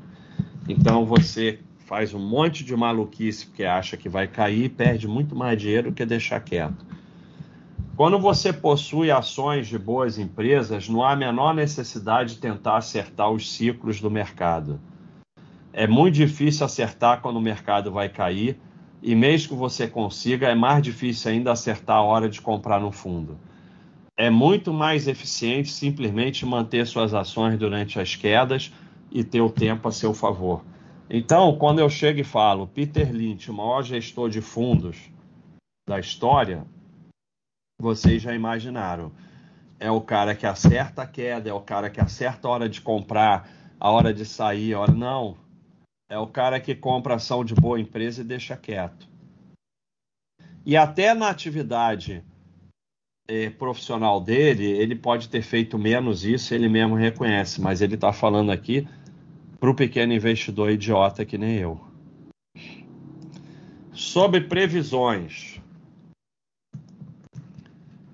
[0.68, 5.36] Então você faz um monte de maluquice porque acha que vai cair e perde muito
[5.36, 6.84] mais dinheiro do que deixar quieto.
[7.96, 13.30] Quando você possui ações de boas empresas, não há a menor necessidade de tentar acertar
[13.30, 14.80] os ciclos do mercado.
[15.72, 18.58] É muito difícil acertar quando o mercado vai cair
[19.02, 22.92] e mesmo que você consiga, é mais difícil ainda acertar a hora de comprar no
[22.92, 23.38] fundo.
[24.16, 28.72] É muito mais eficiente simplesmente manter suas ações durante as quedas
[29.10, 30.62] e ter o tempo a seu favor.
[31.08, 34.98] Então, quando eu chego e falo Peter Lynch, o maior gestor de fundos
[35.88, 36.66] da história,
[37.80, 39.10] vocês já imaginaram.
[39.78, 42.82] É o cara que acerta a queda, é o cara que acerta a hora de
[42.82, 43.48] comprar,
[43.80, 44.92] a hora de sair, a hora.
[44.92, 45.38] Não,
[46.10, 49.08] é o cara que compra ação de boa empresa e deixa quieto.
[50.66, 52.24] E até na atividade
[53.28, 58.12] é, profissional dele, ele pode ter feito menos isso, ele mesmo reconhece, mas ele está
[58.12, 58.86] falando aqui
[59.60, 61.80] para o pequeno investidor idiota que nem eu.
[63.92, 65.60] Sobre previsões.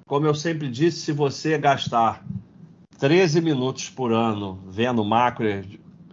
[0.07, 2.25] Como eu sempre disse, se você gastar
[2.99, 5.47] 13 minutos por ano vendo macro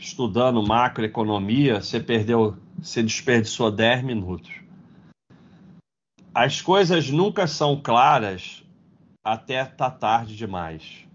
[0.04, 4.52] estudando macroeconomia, você perdeu, você desperdiçou 10 minutos.
[6.34, 8.64] As coisas nunca são claras
[9.24, 11.08] até tá tarde demais.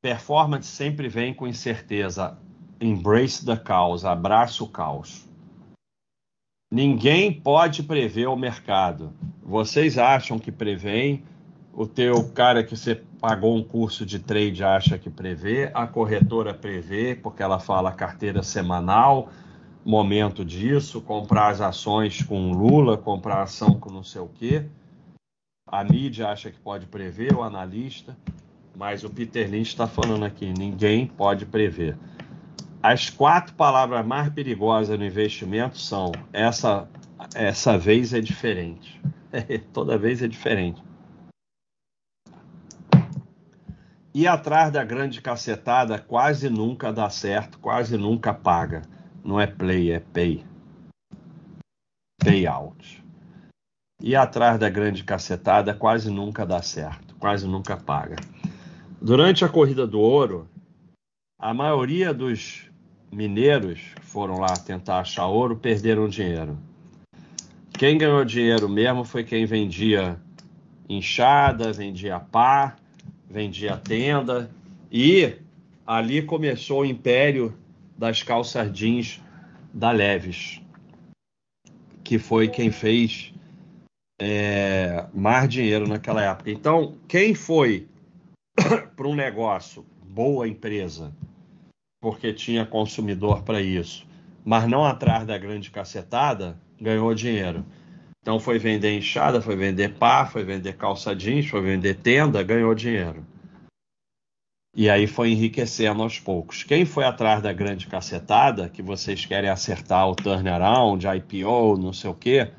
[0.00, 2.38] Performance sempre vem com incerteza.
[2.80, 5.28] Embrace the caos, abraça o caos.
[6.72, 9.12] Ninguém pode prever o mercado.
[9.42, 11.22] Vocês acham que preveem?
[11.72, 16.54] O teu cara que você pagou um curso de trade acha que prevê, a corretora
[16.54, 19.28] prevê, porque ela fala carteira semanal,
[19.84, 24.66] momento disso, comprar as ações com Lula, comprar ação com não sei o quê.
[25.66, 28.16] A mídia acha que pode prever, o analista,
[28.76, 31.96] mas o Peter Lynch está falando aqui, ninguém pode prever.
[32.82, 36.88] As quatro palavras mais perigosas no investimento são essa
[37.34, 39.00] essa vez é diferente.
[39.72, 40.82] Toda vez é diferente.
[44.18, 48.82] E atrás da grande cacetada quase nunca dá certo, quase nunca paga.
[49.24, 50.44] Não é play, é pay.
[52.20, 53.00] Payout.
[54.02, 58.16] E atrás da grande cacetada quase nunca dá certo, quase nunca paga.
[59.00, 60.48] Durante a corrida do ouro,
[61.40, 62.68] a maioria dos
[63.12, 66.58] mineiros que foram lá tentar achar ouro perderam dinheiro.
[67.70, 70.20] Quem ganhou dinheiro mesmo foi quem vendia
[70.88, 72.74] enxada, vendia pá,
[73.28, 74.50] vendia tenda
[74.90, 75.36] e
[75.86, 77.56] ali começou o império
[77.96, 79.20] das calças jeans
[79.72, 80.62] da Leves,
[82.02, 83.34] que foi quem fez
[84.20, 86.50] é, mais dinheiro naquela época.
[86.50, 87.86] Então, quem foi
[88.96, 91.12] para um negócio, boa empresa,
[92.00, 94.06] porque tinha consumidor para isso,
[94.44, 97.64] mas não atrás da grande cacetada, ganhou dinheiro.
[98.20, 102.74] Então foi vender enxada, foi vender pá, foi vender calça jeans, foi vender tenda, ganhou
[102.74, 103.24] dinheiro.
[104.74, 106.62] E aí foi enriquecendo aos poucos.
[106.62, 112.10] Quem foi atrás da grande cacetada, que vocês querem acertar o turnaround, IPO, não sei
[112.10, 112.52] o quê,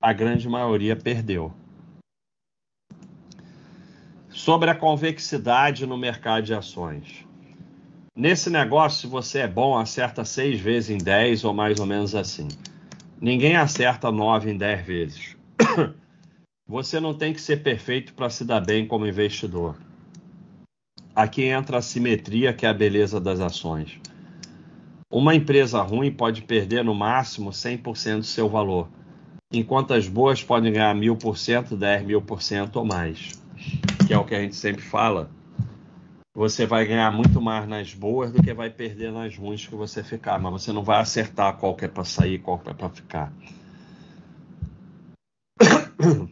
[0.00, 1.52] a grande maioria perdeu.
[4.30, 7.26] Sobre a convexidade no mercado de ações.
[8.16, 12.14] Nesse negócio, se você é bom, acerta seis vezes em dez ou mais ou menos
[12.14, 12.48] assim.
[13.22, 15.36] Ninguém acerta nove em dez vezes.
[16.66, 19.76] Você não tem que ser perfeito para se dar bem como investidor.
[21.14, 24.00] Aqui entra a simetria, que é a beleza das ações.
[25.08, 28.88] Uma empresa ruim pode perder no máximo 100% do seu valor,
[29.52, 33.40] enquanto as boas podem ganhar 1000%, 10 mil por cento ou mais,
[34.04, 35.30] que é o que a gente sempre fala
[36.34, 40.02] você vai ganhar muito mais nas boas do que vai perder nas ruins que você
[40.02, 42.88] ficar, mas você não vai acertar qual que é para sair, qual que é para
[42.88, 43.32] ficar.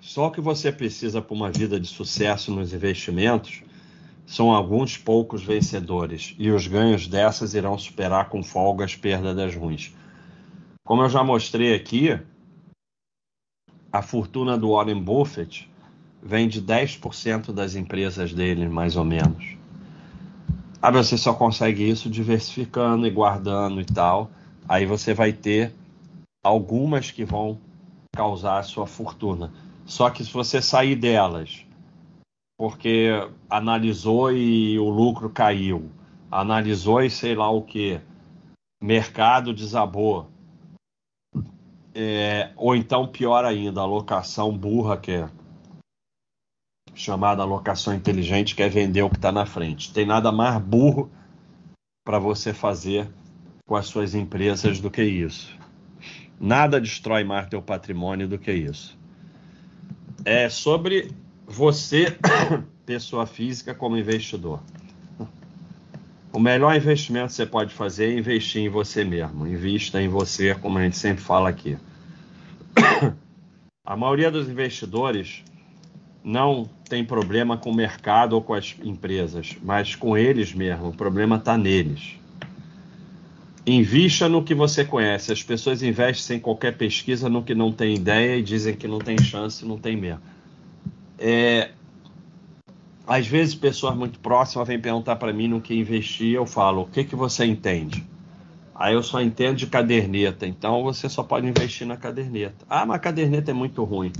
[0.00, 3.62] Só que você precisa para uma vida de sucesso nos investimentos
[4.24, 9.54] são alguns poucos vencedores e os ganhos dessas irão superar com folga as perdas das
[9.54, 9.94] ruins.
[10.84, 12.18] Como eu já mostrei aqui,
[13.92, 15.70] a fortuna do Warren Buffett
[16.22, 19.56] vem de 10% das empresas dele, mais ou menos.
[20.80, 24.30] Ah, você só consegue isso diversificando e guardando e tal.
[24.68, 25.72] Aí você vai ter
[26.44, 27.58] algumas que vão
[28.14, 29.52] causar a sua fortuna.
[29.84, 31.66] Só que se você sair delas,
[32.56, 33.10] porque
[33.50, 35.90] analisou e o lucro caiu,
[36.30, 38.00] analisou e sei lá o que,
[38.80, 40.28] mercado desabou,
[41.94, 45.28] é, ou então pior ainda, a locação burra que é
[46.94, 49.92] chamada alocação inteligente, que é vender o que está na frente.
[49.92, 51.10] Tem nada mais burro
[52.04, 53.08] para você fazer
[53.66, 55.56] com as suas empresas do que isso.
[56.38, 58.98] Nada destrói mais teu patrimônio do que isso.
[60.24, 61.10] É sobre
[61.46, 62.16] você,
[62.84, 64.60] pessoa física, como investidor.
[66.32, 69.46] O melhor investimento que você pode fazer é investir em você mesmo.
[69.46, 71.76] Invista em você, como a gente sempre fala aqui.
[73.84, 75.44] A maioria dos investidores
[76.24, 80.88] não tem problema com o mercado ou com as empresas, mas com eles mesmo.
[80.88, 82.16] O problema está neles.
[83.66, 85.32] Invista no que você conhece.
[85.32, 88.98] As pessoas investem sem qualquer pesquisa no que não tem ideia e dizem que não
[88.98, 90.20] tem chance, não tem mesmo.
[91.18, 91.70] É...
[93.06, 96.34] Às vezes, pessoas muito próximas vêm perguntar para mim no que investir.
[96.34, 98.04] Eu falo: o que, que você entende?
[98.74, 100.46] Aí eu só entendo de caderneta.
[100.46, 102.64] Então você só pode investir na caderneta.
[102.68, 104.12] Ah, mas a caderneta é muito ruim.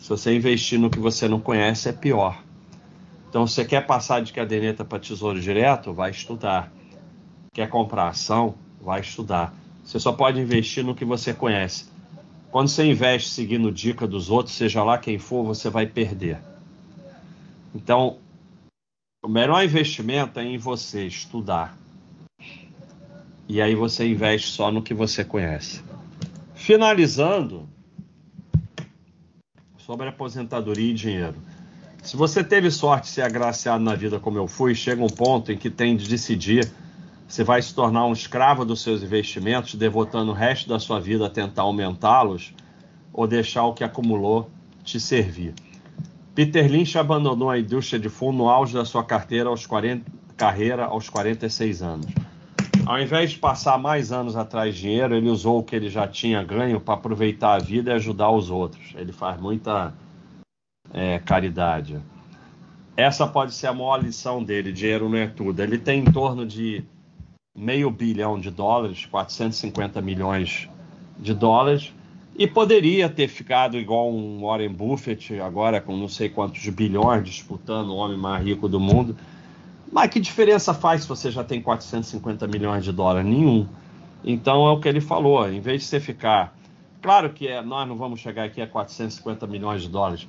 [0.00, 2.42] Se você investir no que você não conhece, é pior.
[3.28, 6.72] Então, se você quer passar de caderneta para tesouro direto, vai estudar.
[7.52, 8.54] Quer comprar ação?
[8.80, 9.54] Vai estudar.
[9.84, 11.86] Você só pode investir no que você conhece.
[12.50, 16.38] Quando você investe seguindo dica dos outros, seja lá quem for, você vai perder.
[17.74, 18.16] Então,
[19.22, 21.78] o melhor investimento é em você estudar.
[23.46, 25.82] E aí você investe só no que você conhece.
[26.54, 27.68] Finalizando,
[29.90, 31.34] sobre aposentadoria e dinheiro.
[32.00, 35.50] Se você teve sorte de ser agraciado na vida como eu fui, chega um ponto
[35.50, 36.70] em que tem de decidir
[37.26, 41.26] você vai se tornar um escravo dos seus investimentos, devotando o resto da sua vida
[41.26, 42.52] a tentar aumentá-los,
[43.12, 44.48] ou deixar o que acumulou
[44.84, 45.54] te servir.
[46.36, 50.84] Peter Lynch abandonou a indústria de fundo no auge da sua carteira aos 40, carreira
[50.84, 52.06] aos 46 anos.
[52.90, 56.42] Ao invés de passar mais anos atrás dinheiro, ele usou o que ele já tinha
[56.42, 58.92] ganho para aproveitar a vida e ajudar os outros.
[58.96, 59.94] Ele faz muita
[60.92, 62.00] é, caridade.
[62.96, 65.60] Essa pode ser a maior lição dele: dinheiro não é tudo.
[65.60, 66.82] Ele tem em torno de
[67.56, 70.68] meio bilhão de dólares, 450 milhões
[71.16, 71.94] de dólares,
[72.36, 77.90] e poderia ter ficado igual um Warren Buffett, agora com não sei quantos bilhões, disputando
[77.90, 79.16] o homem mais rico do mundo.
[79.92, 83.28] Mas que diferença faz se você já tem 450 milhões de dólares?
[83.28, 83.66] Nenhum.
[84.24, 86.54] Então é o que ele falou, em vez de você ficar.
[87.02, 90.28] Claro que é, nós não vamos chegar aqui a 450 milhões de dólares,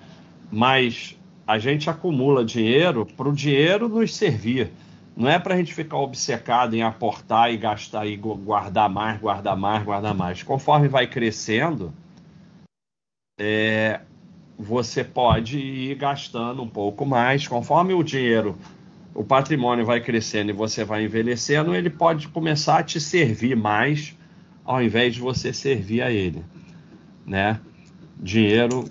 [0.49, 4.72] mas a gente acumula dinheiro para o dinheiro nos servir.
[5.16, 9.57] Não é para a gente ficar obcecado em aportar e gastar e guardar mais, guardar
[9.57, 10.41] mais, guardar mais.
[10.41, 11.93] Conforme vai crescendo,
[13.38, 13.99] é,
[14.57, 17.45] você pode ir gastando um pouco mais.
[17.45, 18.57] Conforme o dinheiro,
[19.14, 24.16] o patrimônio vai crescendo e você vai envelhecendo, ele pode começar a te servir mais
[24.64, 26.43] ao invés de você servir a ele.
[27.26, 27.59] Né?
[28.18, 28.86] Dinheiro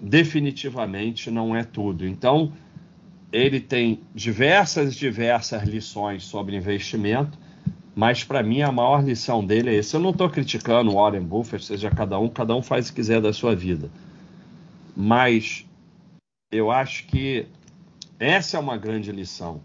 [0.00, 2.06] definitivamente não é tudo.
[2.06, 2.52] Então,
[3.32, 7.38] ele tem diversas, diversas lições sobre investimento,
[7.94, 9.96] mas para mim a maior lição dele é essa.
[9.96, 12.96] Eu não estou criticando o Warren Buffett, seja cada um, cada um faz o que
[12.96, 13.90] quiser da sua vida.
[14.96, 15.66] Mas
[16.50, 17.46] eu acho que
[18.20, 19.62] essa é uma grande lição.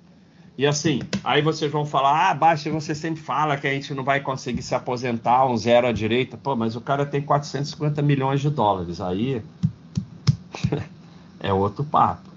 [0.57, 4.05] E assim, aí vocês vão falar, ah, Baixa, você sempre fala que a gente não
[4.05, 6.37] vai conseguir se aposentar, um zero à direita.
[6.37, 9.01] Pô, mas o cara tem 450 milhões de dólares.
[9.01, 9.43] Aí
[11.41, 12.29] é outro papo.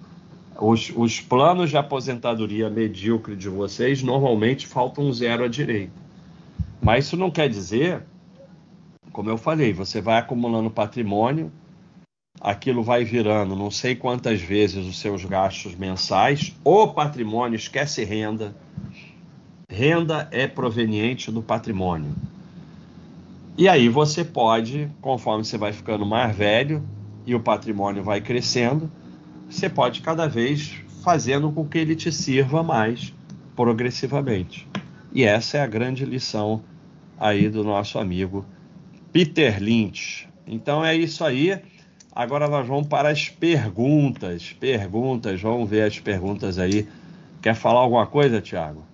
[0.61, 5.93] Os, os, planos de aposentadoria medíocre de vocês normalmente faltam um zero à direita.
[6.83, 8.03] Mas isso não quer dizer,
[9.13, 11.53] como eu falei, você vai acumulando patrimônio,
[12.41, 16.55] aquilo vai virando não sei quantas vezes os seus gastos mensais.
[16.65, 18.55] O patrimônio esquece renda.
[19.69, 22.15] Renda é proveniente do patrimônio.
[23.57, 26.83] E aí você pode, conforme você vai ficando mais velho
[27.27, 28.91] e o patrimônio vai crescendo,
[29.51, 33.13] você pode cada vez fazendo com que ele te sirva mais
[33.57, 34.69] progressivamente.
[35.13, 36.63] E essa é a grande lição
[37.19, 38.47] aí do nosso amigo
[39.13, 40.29] Peter Lynch.
[40.47, 41.61] Então é isso aí.
[42.15, 44.57] Agora nós vamos para as perguntas.
[44.59, 46.89] Perguntas, vamos ver as perguntas aí.
[47.41, 48.85] Quer falar alguma coisa, Tiago?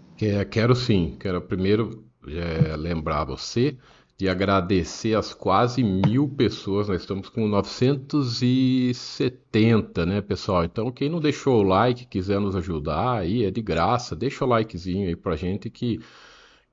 [0.50, 1.16] Quero sim.
[1.18, 3.76] Quero primeiro é, lembrar você
[4.16, 6.88] de agradecer as quase mil pessoas.
[6.88, 10.64] Nós estamos com 970, né, pessoal?
[10.64, 14.14] Então, quem não deixou o like, quiser nos ajudar, aí é de graça.
[14.14, 15.98] Deixa o likezinho aí pra gente que,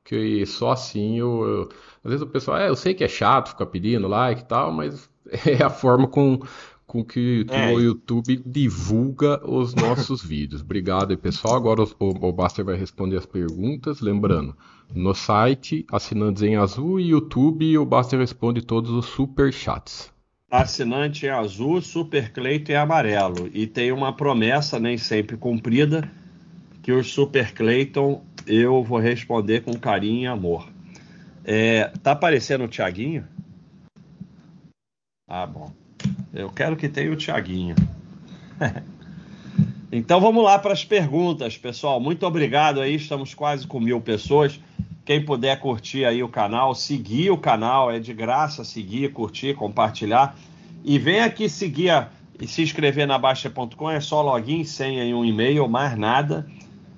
[0.04, 1.70] que só assim eu, eu...
[2.04, 4.72] Às vezes o pessoal, é, eu sei que é chato ficar pedindo like e tal,
[4.72, 5.10] mas
[5.46, 6.40] é a forma com,
[6.86, 7.72] com que é.
[7.72, 10.62] o YouTube divulga os nossos vídeos.
[10.62, 11.56] Obrigado aí, pessoal.
[11.56, 14.02] Agora o, o Baster vai responder as perguntas.
[14.02, 14.56] Lembrando,
[14.94, 20.12] no site, assinantes em azul e YouTube, o Baster responde todos os super chats.
[20.50, 23.50] Assinante em azul, super Cleito em amarelo.
[23.54, 26.12] E tem uma promessa, nem sempre cumprida,
[26.84, 30.68] que o super Cleiton eu vou responder com carinho e amor.
[31.46, 33.26] É, tá aparecendo o Tiaguinho?
[35.34, 35.72] Ah, bom.
[36.34, 37.74] Eu quero que tenha o Tiaguinho.
[39.90, 42.02] então vamos lá para as perguntas, pessoal.
[42.02, 42.96] Muito obrigado aí.
[42.96, 44.60] Estamos quase com mil pessoas.
[45.06, 50.36] Quem puder curtir aí o canal, seguir o canal, é de graça seguir, curtir, compartilhar.
[50.84, 55.24] E vem aqui seguir e se inscrever na Baixa.com, é só login, senha e um
[55.24, 56.46] e-mail, mais nada.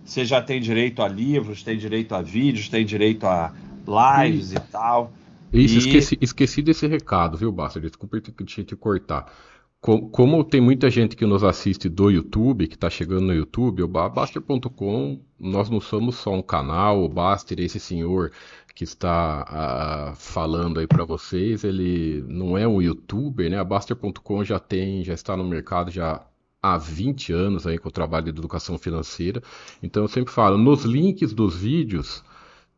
[0.04, 3.54] Você já tem direito a livros, tem direito a vídeos, tem direito a
[3.88, 5.14] lives e tal.
[5.54, 5.78] Isso, e...
[5.78, 7.80] esqueci, esqueci desse recado, viu, Basta?
[7.80, 9.32] Desculpa te, te, te cortar.
[9.80, 13.84] Como, como, tem muita gente que nos assiste do YouTube, que está chegando no YouTube,
[13.84, 18.32] o Baster.com, nós não somos só um canal, o Baster, esse senhor
[18.74, 23.60] que está uh, falando aí para vocês, ele não é um youtuber, né?
[23.60, 26.26] A Baster.com já tem, já está no mercado já
[26.62, 29.44] há 20 anos aí com o trabalho de educação financeira.
[29.82, 32.24] Então eu sempre falo, nos links dos vídeos,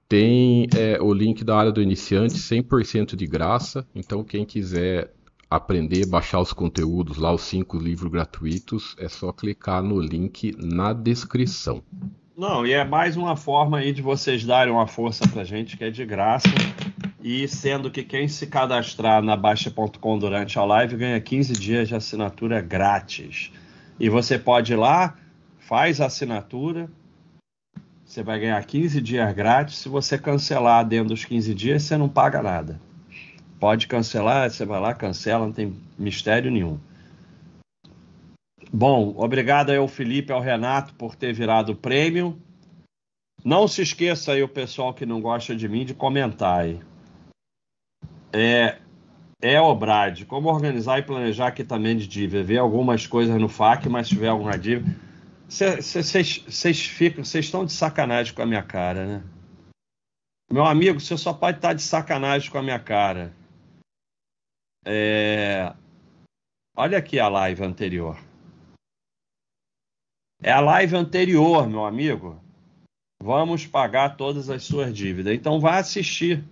[0.08, 3.86] tem é, o link da área do iniciante 100% de graça.
[3.96, 5.14] Então, quem quiser
[5.50, 10.94] aprender, baixar os conteúdos lá, os cinco livros gratuitos, é só clicar no link na
[10.94, 11.84] descrição.
[12.38, 15.84] Não, e é mais uma forma aí de vocês darem uma força pra gente, que
[15.86, 16.50] é de graça.
[17.24, 21.96] E sendo que quem se cadastrar na Baixa.com durante a live ganha 15 dias de
[21.96, 23.52] assinatura grátis.
[24.00, 25.16] E você pode ir lá,
[25.58, 26.90] faz a assinatura,
[28.16, 29.76] Você vai ganhar 15 dias grátis.
[29.76, 32.80] Se você cancelar dentro dos 15 dias, você não paga nada.
[33.60, 36.80] Pode cancelar, você vai lá, cancela, não tem mistério nenhum.
[38.72, 42.42] Bom, obrigado aí ao Felipe ao Renato por ter virado o prêmio.
[43.44, 46.80] Não se esqueça aí, o pessoal que não gosta de mim, de comentar aí.
[48.32, 48.78] É,
[49.42, 52.42] é Obrad, como organizar e planejar quitamento de dívida?
[52.46, 55.04] Ver algumas coisas no FAQ, mas se tiver alguma dívida.
[55.48, 59.24] Vocês ficam, vocês estão de sacanagem com a minha cara, né?
[60.52, 63.34] Meu amigo, você só pode estar de sacanagem com a minha cara.
[64.86, 65.74] É...
[66.78, 68.18] Olha aqui a live anterior.
[70.42, 72.40] É a live anterior, meu amigo.
[73.22, 75.34] Vamos pagar todas as suas dívidas.
[75.34, 76.44] Então vá assistir.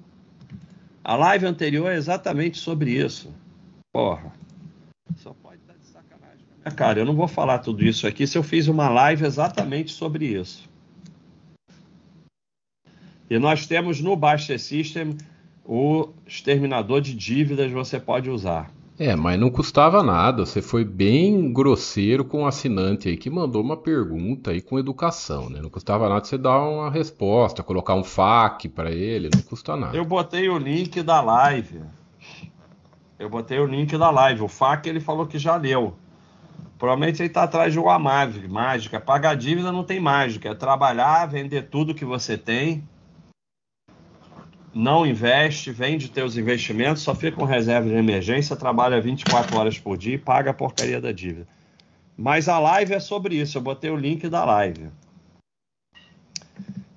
[1.03, 3.33] A live anterior é exatamente sobre isso.
[3.91, 4.33] Porra.
[5.17, 6.45] Só pode estar de sacanagem.
[6.71, 10.25] Cara, eu não vou falar tudo isso aqui se eu fiz uma live exatamente sobre
[10.25, 10.69] isso.
[13.29, 15.17] E nós temos no Baster System
[15.65, 18.71] o exterminador de dívidas você pode usar.
[18.97, 20.45] É, mas não custava nada.
[20.45, 25.49] Você foi bem grosseiro com o assinante aí que mandou uma pergunta aí com educação,
[25.49, 25.59] né?
[25.61, 29.97] Não custava nada você dar uma resposta, colocar um FAQ para ele, não custa nada.
[29.97, 31.81] Eu botei o link da live.
[33.17, 34.43] Eu botei o link da live.
[34.43, 35.95] O FAQ ele falou que já leu.
[36.83, 38.99] Provavelmente ele está atrás de uma mágica.
[38.99, 40.49] Pagar dívida não tem mágica.
[40.49, 42.83] É trabalhar, vender tudo que você tem
[44.73, 49.97] não investe, vende teus investimentos, só fica com reserva de emergência, trabalha 24 horas por
[49.97, 51.47] dia e paga a porcaria da dívida.
[52.17, 54.89] Mas a live é sobre isso, eu botei o link da live.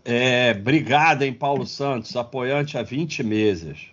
[0.04, 3.92] É, obrigado, em Paulo Santos, apoiante há 20 meses.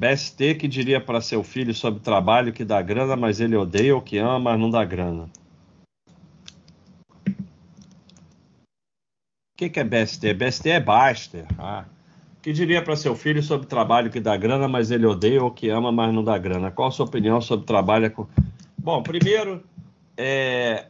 [0.00, 4.00] BST que diria para seu filho sobre trabalho que dá grana, mas ele odeia o
[4.00, 5.28] que ama, mas não dá grana.
[9.60, 10.32] que, que é BST?
[10.32, 11.44] BST é Baster.
[11.58, 11.84] Ah.
[12.40, 15.68] Que diria para seu filho sobre trabalho que dá grana, mas ele odeia ou que
[15.68, 16.70] ama, mas não dá grana?
[16.70, 18.10] Qual a sua opinião sobre trabalho?
[18.10, 18.26] Com...
[18.78, 19.62] Bom, primeiro,
[20.16, 20.86] é...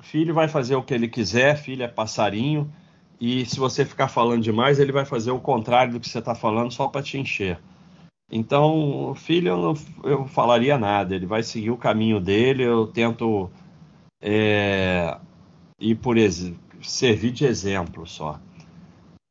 [0.00, 2.72] filho vai fazer o que ele quiser, filho é passarinho,
[3.20, 6.34] e se você ficar falando demais, ele vai fazer o contrário do que você está
[6.34, 7.58] falando só para te encher.
[8.30, 13.50] Então, filho, eu não eu falaria nada, ele vai seguir o caminho dele, eu tento.
[14.20, 15.16] É
[15.78, 16.16] e por
[16.82, 18.40] servir de exemplo só.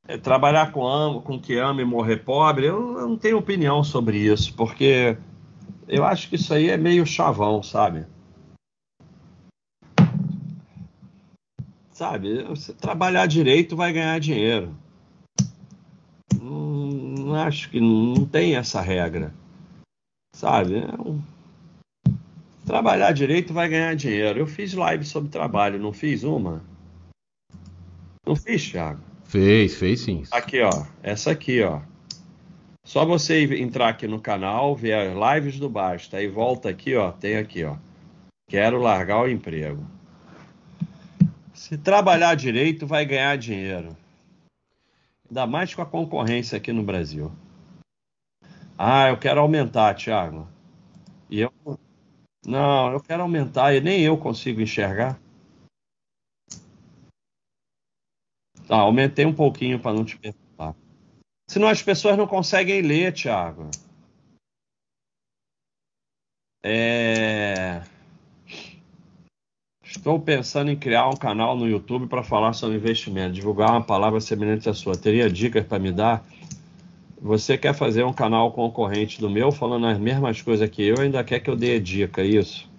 [0.08, 4.54] É, trabalhar com, com que ama e morrer pobre, eu não tenho opinião sobre isso,
[4.54, 5.18] porque
[5.88, 8.06] eu acho que isso aí é meio chavão, sabe?
[11.96, 14.76] Sabe, você trabalhar direito vai ganhar dinheiro.
[16.38, 19.34] Não, não acho que não tem essa regra.
[20.36, 20.80] Sabe?
[20.80, 21.22] É um
[22.66, 24.40] Trabalhar direito vai ganhar dinheiro.
[24.40, 26.62] Eu fiz live sobre trabalho, não fiz uma?
[28.28, 29.00] Não fiz, Thiago?
[29.24, 30.24] Fez, fez sim.
[30.32, 30.86] Aqui, ó.
[31.02, 31.80] Essa aqui, ó.
[32.84, 37.14] Só você entrar aqui no canal, ver as lives do Basta, aí volta aqui, ó.
[37.14, 37.78] Tem aqui, ó.
[38.50, 39.96] Quero largar o emprego.
[41.66, 43.98] Se trabalhar direito, vai ganhar dinheiro.
[45.28, 47.32] Ainda mais com a concorrência aqui no Brasil.
[48.78, 50.48] Ah, eu quero aumentar, Thiago.
[51.28, 51.52] E eu
[52.46, 55.20] não, eu quero aumentar e nem eu consigo enxergar.
[58.68, 60.76] Tá, aumentei um pouquinho para não te perturbar.
[61.50, 63.72] Senão as pessoas não conseguem ler, Thiago.
[66.64, 67.95] É...
[69.96, 74.20] Estou pensando em criar um canal no YouTube para falar sobre investimento, divulgar uma palavra
[74.20, 74.96] semelhante à sua.
[74.96, 76.24] Teria dicas para me dar?
[77.22, 81.24] Você quer fazer um canal concorrente do meu falando as mesmas coisas que eu, ainda
[81.24, 82.70] quer que eu dê dica, é isso?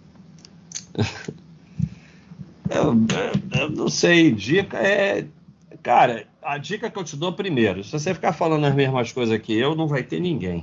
[2.70, 2.94] eu,
[3.60, 5.26] eu, não sei, dica é.
[5.82, 9.40] Cara, a dica que eu te dou primeiro, se você ficar falando as mesmas coisas
[9.40, 10.62] que eu, não vai ter ninguém.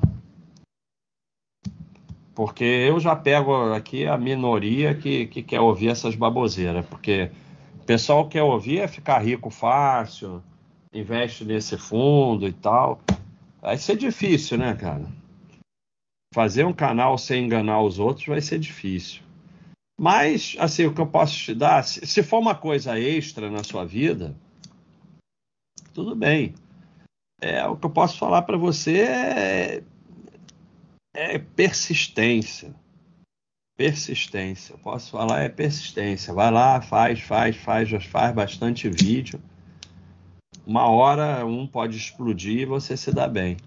[2.36, 6.86] Porque eu já pego aqui a minoria que, que quer ouvir essas baboseiras.
[6.86, 7.30] Porque
[7.80, 10.42] o pessoal quer ouvir é ficar rico fácil,
[10.94, 13.00] investe nesse fundo e tal.
[13.62, 15.06] Vai ser difícil, né, cara?
[16.34, 19.22] Fazer um canal sem enganar os outros vai ser difícil.
[20.00, 23.86] Mas, assim, o que eu posso te dar, se for uma coisa extra na sua
[23.86, 24.36] vida,
[25.94, 26.56] tudo bem.
[27.40, 29.84] É, o que eu posso falar para você é,
[31.14, 32.74] é persistência.
[33.78, 34.78] Persistência.
[34.78, 36.34] Posso falar é persistência.
[36.34, 39.42] Vai lá, faz, faz, faz, faz bastante vídeo
[40.66, 43.58] uma hora um pode explodir e você se dá bem.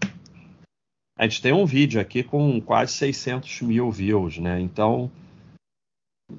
[1.18, 4.61] A gente tem um vídeo aqui com quase 600 mil views, né?
[4.61, 5.11] Então,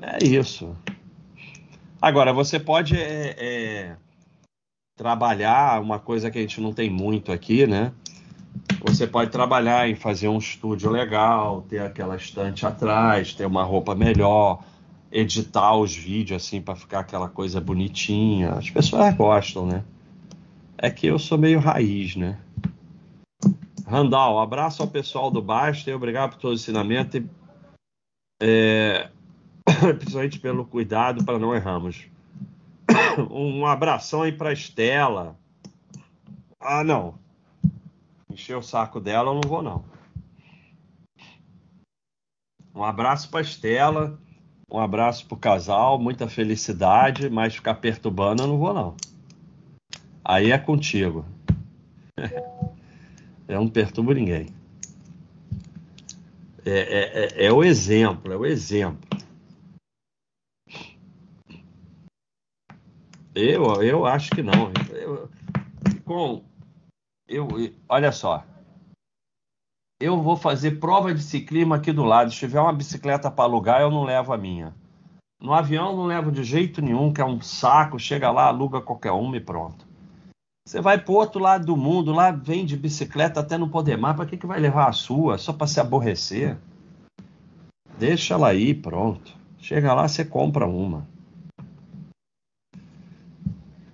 [0.01, 0.75] é isso.
[2.01, 3.97] Agora, você pode é, é,
[4.95, 7.91] trabalhar uma coisa que a gente não tem muito aqui, né?
[8.81, 13.95] Você pode trabalhar em fazer um estúdio legal, ter aquela estante atrás, ter uma roupa
[13.95, 14.63] melhor,
[15.11, 18.51] editar os vídeos assim para ficar aquela coisa bonitinha.
[18.51, 19.83] As pessoas gostam, né?
[20.77, 22.37] É que eu sou meio raiz, né?
[23.87, 27.25] Randall, abraço ao pessoal do Basta e obrigado por todo o ensinamento e
[28.41, 29.09] é,
[29.97, 32.05] principalmente pelo cuidado para não errarmos.
[33.31, 35.35] Um abração aí para Estela.
[36.59, 37.15] Ah, não.
[38.37, 39.83] Encher o saco dela eu não vou não.
[42.75, 44.19] Um abraço para Estela.
[44.71, 48.95] Um abraço pro casal, muita felicidade, mas ficar perturbando eu não vou não.
[50.23, 51.25] Aí é contigo.
[53.47, 54.49] eu não perturbo ninguém.
[56.63, 59.09] É, é, é, é o exemplo, é o exemplo.
[63.33, 64.71] Eu, eu acho que não.
[64.91, 65.27] Eu,
[66.05, 66.43] com,
[67.27, 67.47] eu,
[67.89, 68.43] olha só.
[69.99, 72.31] Eu vou fazer prova de ciclismo aqui do lado.
[72.31, 74.73] Se tiver uma bicicleta para alugar, eu não levo a minha.
[75.41, 77.99] No avião não levo de jeito nenhum, que é um saco.
[77.99, 79.87] Chega lá, aluga qualquer uma e pronto.
[80.65, 84.15] Você vai para outro lado do mundo, lá vem de bicicleta até não poder mais.
[84.15, 85.37] Para que, que vai levar a sua?
[85.37, 86.57] Só para se aborrecer?
[87.97, 89.35] Deixa ela aí, pronto.
[89.57, 91.07] Chega lá, você compra uma.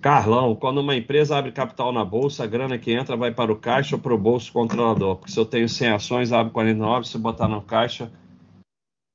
[0.04, 3.56] Carlão, quando uma empresa abre capital na bolsa, a grana que entra vai para o
[3.56, 5.16] caixa ou para o bolso controlador?
[5.16, 8.12] Porque se eu tenho 100 ações, abre 49, se botar no caixa,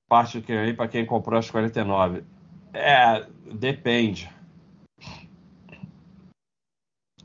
[0.09, 2.23] parte do que aí para quem comprou as 49.
[2.73, 3.23] É,
[3.53, 4.31] depende.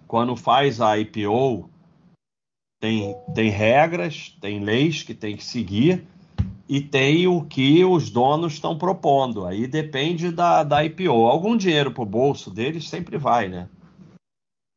[0.07, 1.71] Quando faz a IPO,
[2.83, 6.07] tem, tem regras, tem leis que tem que seguir
[6.69, 9.47] e tem o que os donos estão propondo.
[9.47, 11.27] Aí depende da, da IPO.
[11.27, 13.69] Algum dinheiro para o bolso deles sempre vai, né?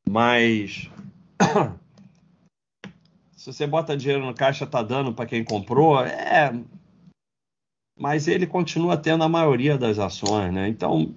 [0.09, 0.89] Mas
[3.35, 6.53] se você bota dinheiro no caixa, tá dando para quem comprou, é.
[7.99, 10.67] Mas ele continua tendo a maioria das ações, né?
[10.67, 11.15] Então,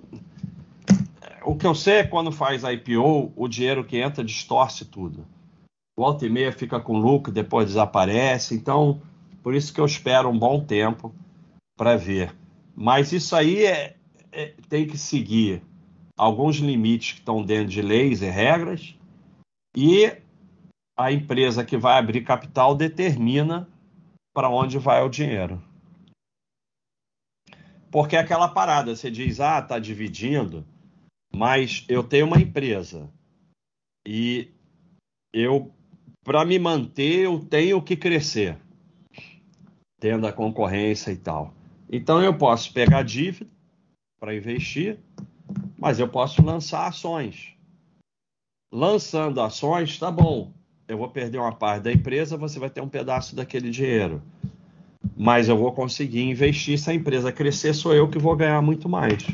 [1.44, 5.26] o que eu sei é quando faz IPO, o dinheiro que entra distorce tudo.
[5.98, 8.54] Volta e meia fica com lucro, depois desaparece.
[8.54, 9.02] Então,
[9.42, 11.14] por isso que eu espero um bom tempo
[11.76, 12.34] para ver.
[12.74, 13.96] Mas isso aí é,
[14.30, 15.62] é, tem que seguir
[16.16, 18.94] alguns limites que estão dentro de leis e regras
[19.74, 20.12] e
[20.98, 23.66] a empresa que vai abrir capital determina
[24.34, 25.62] para onde vai o dinheiro.
[27.90, 30.64] Porque é aquela parada, você diz, ah, tá dividindo,
[31.34, 33.10] mas eu tenho uma empresa
[34.06, 34.52] e
[35.32, 35.74] eu,
[36.22, 38.58] para me manter, eu tenho que crescer
[40.00, 41.52] tendo a concorrência e tal.
[41.92, 43.50] Então eu posso pegar dívida
[44.18, 44.98] para investir,
[45.78, 47.54] mas eu posso lançar ações.
[48.72, 50.52] Lançando ações, tá bom.
[50.88, 54.22] Eu vou perder uma parte da empresa, você vai ter um pedaço daquele dinheiro.
[55.16, 56.78] Mas eu vou conseguir investir.
[56.78, 59.26] Se a empresa crescer, sou eu que vou ganhar muito mais.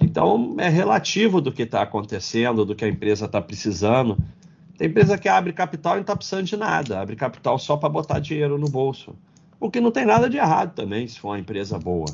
[0.00, 4.16] Então é relativo do que está acontecendo, do que a empresa está precisando.
[4.76, 7.88] Tem empresa que abre capital e não está precisando de nada, abre capital só para
[7.88, 9.14] botar dinheiro no bolso.
[9.62, 12.06] O que não tem nada de errado também, se for uma empresa boa.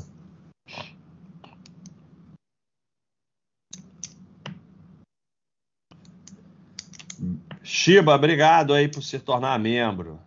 [7.63, 10.19] Shiba, obrigado aí por se tornar membro.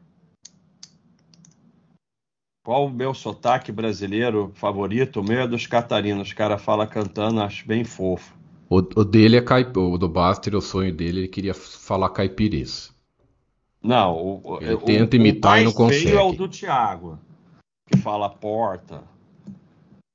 [2.64, 5.20] Qual o meu sotaque brasileiro favorito?
[5.20, 6.32] O meu é dos catarinos.
[6.32, 8.34] O cara fala cantando, acho bem fofo.
[8.68, 9.76] O, o dele é caip...
[9.78, 12.91] o do Baster, o sonho dele, ele queria falar caipirês.
[13.82, 16.04] Não, o, Ele tenta imitar e não consegue.
[16.04, 17.18] feio é o do Thiago,
[17.86, 19.02] que fala porta.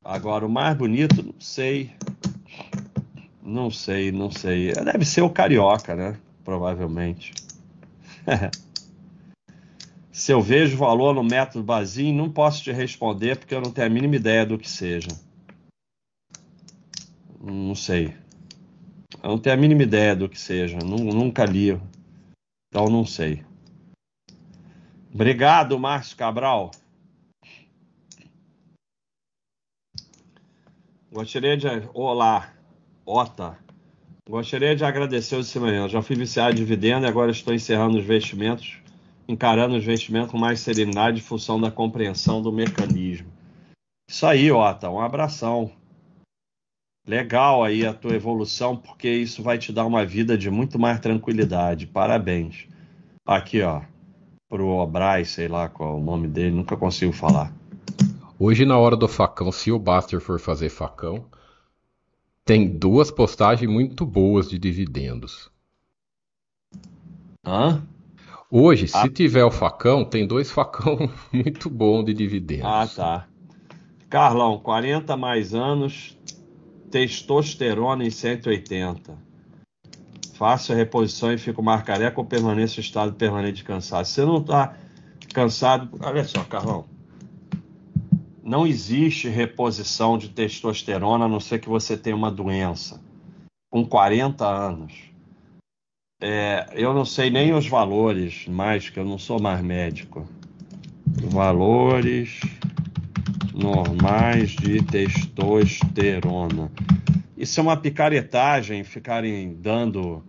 [0.03, 1.91] Agora, o mais bonito, não sei.
[3.43, 4.72] Não sei, não sei.
[4.72, 6.18] Deve ser o carioca, né?
[6.45, 7.34] Provavelmente.
[10.11, 13.88] Se eu vejo valor no método Bazin, não posso te responder porque eu não tenho
[13.88, 15.09] a mínima ideia do que seja.
[17.39, 18.15] Não sei.
[19.22, 20.80] Eu não tenho a mínima ideia do que seja.
[20.80, 21.80] Nunca li.
[22.70, 23.43] Então não sei.
[25.20, 26.70] Obrigado, Márcio Cabral.
[31.11, 31.65] Gostaria de.
[31.91, 32.53] Olá,
[33.03, 33.57] Ota.
[34.30, 35.89] Gostaria de agradecer o ensinamento.
[35.89, 38.78] Já fui viciado de dividendo e agora estou encerrando os investimentos,
[39.28, 43.34] encarando os investimentos com mais serenidade em função da compreensão do mecanismo.
[44.07, 44.88] Isso aí, Ota.
[44.88, 45.72] Um abração.
[47.07, 50.99] Legal aí a tua evolução, porque isso vai te dar uma vida de muito mais
[50.99, 51.88] tranquilidade.
[51.88, 52.68] Parabéns.
[53.26, 53.82] Aqui, ó
[54.50, 57.54] pro Obrais, sei lá qual é o nome dele, nunca consigo falar.
[58.39, 61.26] Hoje, na hora do facão, se o Buster for fazer facão,
[62.45, 65.52] tem duas postagens muito boas de dividendos.
[67.43, 67.84] Hã?
[68.50, 69.10] Hoje, se ah.
[69.10, 72.66] tiver o facão, tem dois facão muito bom de dividendos.
[72.66, 73.28] Ah, tá.
[74.10, 76.18] Carlão, 40 mais anos,
[76.89, 79.26] testosterona em 180.
[80.38, 84.12] Faço a reposição e fico mais careca ou permaneço em estado permanente de cansaço?
[84.12, 84.76] Você não está
[85.34, 85.90] cansado.
[86.00, 86.86] Olha só, Carlão.
[88.44, 93.02] Não existe reposição de testosterona a não ser que você tenha uma doença.
[93.72, 94.94] Com 40 anos.
[96.22, 100.28] É, eu não sei nem os valores mais, que eu não sou mais médico.
[101.32, 102.40] Valores
[103.58, 106.72] normais de testosterona.
[107.36, 110.24] Isso é uma picaretagem, ficarem dando.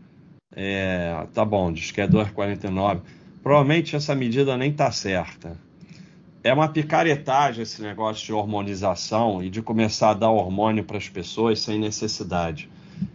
[0.54, 3.00] É, tá bom, diz que é 2,49.
[3.42, 5.56] Provavelmente essa medida nem tá certa.
[6.42, 11.08] É uma picaretagem esse negócio de hormonização e de começar a dar hormônio para as
[11.08, 12.70] pessoas sem necessidade.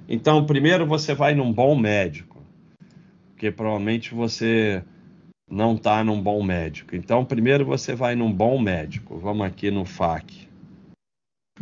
[0.08, 2.42] Então, primeiro você vai num bom médico,
[3.30, 4.84] porque provavelmente você
[5.54, 6.96] não está num bom médico.
[6.96, 9.20] Então, primeiro você vai num bom médico.
[9.20, 10.50] Vamos aqui no FAC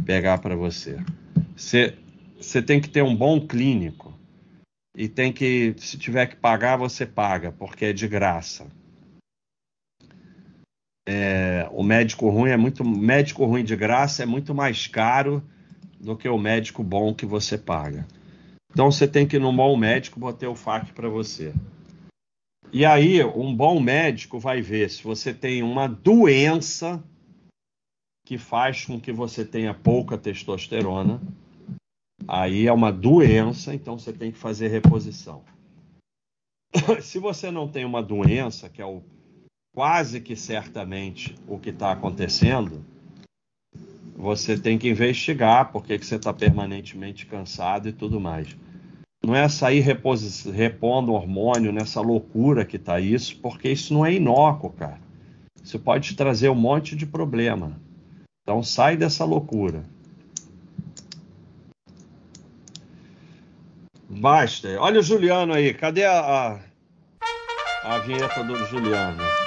[0.06, 0.98] pegar para você.
[1.56, 2.62] você.
[2.66, 4.18] Tem que ter um bom clínico
[4.96, 8.66] e tem que, se tiver que pagar, você paga, porque é de graça.
[11.06, 15.44] É, o médico ruim é muito, médico ruim de graça é muito mais caro
[16.00, 18.08] do que o médico bom que você paga.
[18.72, 21.54] Então você tem que ir num bom médico bater o FAC para você.
[22.74, 27.04] E aí, um bom médico vai ver se você tem uma doença
[28.26, 31.22] que faz com que você tenha pouca testosterona.
[32.26, 35.44] Aí é uma doença, então você tem que fazer reposição.
[37.02, 39.04] se você não tem uma doença, que é o
[39.76, 42.86] quase que certamente o que está acontecendo,
[44.16, 48.56] você tem que investigar por que você está permanentemente cansado e tudo mais.
[49.24, 54.72] Não é sair repondo hormônio nessa loucura que tá isso, porque isso não é inócuo,
[54.72, 55.00] cara.
[55.64, 57.80] Isso pode te trazer um monte de problema.
[58.42, 59.86] Então sai dessa loucura.
[64.10, 64.68] Basta.
[64.80, 65.74] Olha o Juliano aí.
[65.74, 66.60] Cadê a, a,
[67.84, 69.41] a vinheta do Juliano?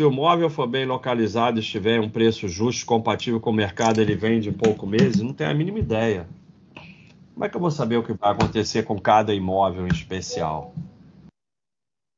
[0.00, 3.52] Se o móvel for bem localizado e estiver em um preço justo, compatível com o
[3.52, 6.26] mercado, ele vende em poucos meses, não tenho a mínima ideia.
[7.34, 10.72] Como é que eu vou saber o que vai acontecer com cada imóvel em especial?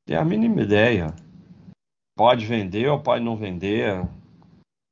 [0.07, 1.13] Tenho a mínima ideia.
[2.17, 4.07] Pode vender ou pode não vender.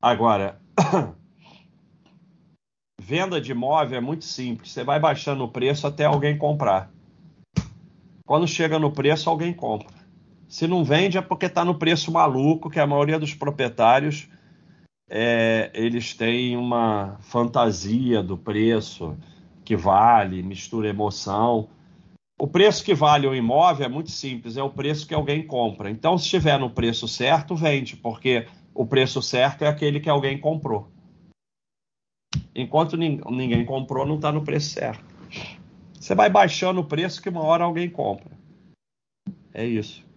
[0.03, 0.59] Agora,
[2.99, 4.69] venda de imóvel é muito simples.
[4.69, 6.91] Você vai baixando o preço até alguém comprar.
[8.25, 10.00] Quando chega no preço, alguém compra.
[10.51, 14.27] Se não vende é porque está no preço maluco, que a maioria dos proprietários
[15.09, 19.17] é, eles têm uma fantasia do preço
[19.63, 21.69] que vale, mistura emoção.
[22.37, 25.89] O preço que vale o imóvel é muito simples, é o preço que alguém compra.
[25.89, 28.45] Então, se estiver no preço certo, vende, porque
[28.75, 30.91] o preço certo é aquele que alguém comprou.
[32.53, 35.05] Enquanto ninguém comprou, não está no preço certo.
[35.97, 38.37] Você vai baixando o preço que uma hora alguém compra.
[39.53, 40.10] É isso.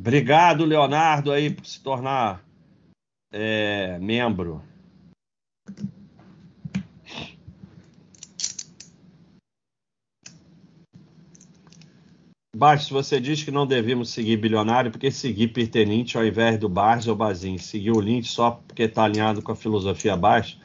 [0.00, 2.42] Obrigado, Leonardo, aí, por se tornar
[3.30, 4.62] é, membro.
[12.56, 17.06] Baixo, você diz que não devemos seguir bilionário porque seguir pertenente ao invés do Barnes
[17.06, 17.58] ou Bazin.
[17.58, 20.56] Seguir o Lynch só porque está alinhado com a filosofia baixa.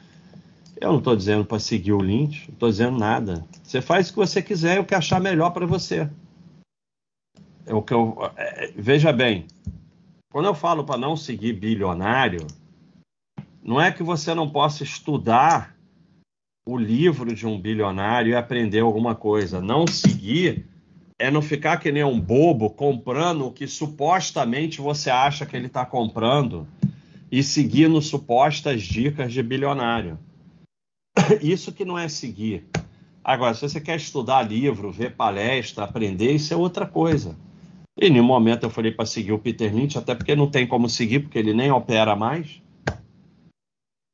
[0.80, 3.46] Eu não estou dizendo para seguir o Lynch, não estou dizendo nada.
[3.62, 6.08] Você faz o que você quiser e o que achar melhor para você.
[7.66, 9.46] É o que eu é, veja bem.
[10.30, 12.46] Quando eu falo para não seguir bilionário,
[13.62, 15.76] não é que você não possa estudar
[16.68, 19.60] o livro de um bilionário e aprender alguma coisa.
[19.60, 20.66] Não seguir
[21.18, 25.66] é não ficar que nem um bobo comprando o que supostamente você acha que ele
[25.66, 26.68] está comprando
[27.32, 30.18] e seguindo supostas dicas de bilionário.
[31.42, 32.66] Isso que não é seguir.
[33.24, 37.34] Agora, se você quer estudar livro, ver palestra, aprender, isso é outra coisa.
[37.98, 40.88] Em nenhum momento eu falei para seguir o Peter Lynch, até porque não tem como
[40.88, 42.60] seguir, porque ele nem opera mais.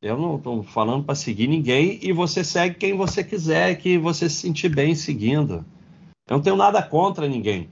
[0.01, 4.29] Eu não estou falando para seguir ninguém e você segue quem você quiser, que você
[4.29, 5.65] se sentir bem seguindo.
[6.29, 7.69] Eu não tenho nada contra ninguém.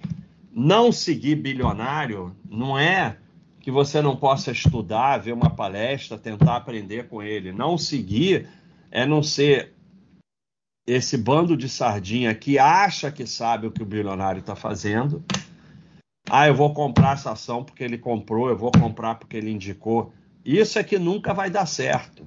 [0.53, 3.17] Não seguir bilionário não é
[3.61, 7.53] que você não possa estudar, ver uma palestra, tentar aprender com ele.
[7.53, 8.49] Não seguir
[8.91, 9.75] é não ser
[10.87, 15.23] esse bando de sardinha que acha que sabe o que o bilionário está fazendo
[16.33, 20.13] Ah, eu vou comprar essa ação porque ele comprou, eu vou comprar porque ele indicou.
[20.45, 22.25] Isso é que nunca vai dar certo.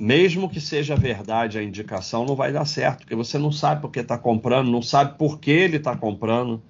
[0.00, 3.92] Mesmo que seja verdade a indicação, não vai dar certo, porque você não sabe por
[3.92, 6.60] que está comprando, não sabe por que ele está comprando.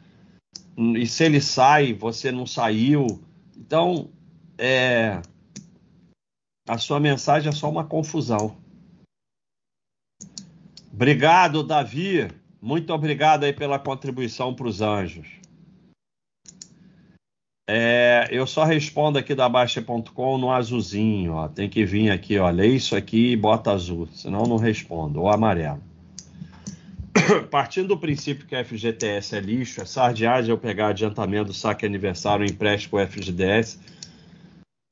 [0.76, 3.22] E se ele sai, você não saiu.
[3.56, 4.10] Então,
[4.58, 5.22] é,
[6.68, 8.54] a sua mensagem é só uma confusão.
[10.92, 12.28] Obrigado, Davi.
[12.60, 15.43] Muito obrigado aí pela contribuição para os anjos.
[17.66, 21.48] É, eu só respondo aqui da Baixa.com no azulzinho, ó.
[21.48, 22.50] Tem que vir aqui, ó.
[22.50, 25.20] Lê isso aqui e bota azul, senão não respondo.
[25.20, 25.82] Ou amarelo.
[27.50, 31.86] Partindo do princípio que a FGTS é lixo, é sardiagem eu pegar adiantamento do saque
[31.86, 33.78] aniversário empréstimo FGTS,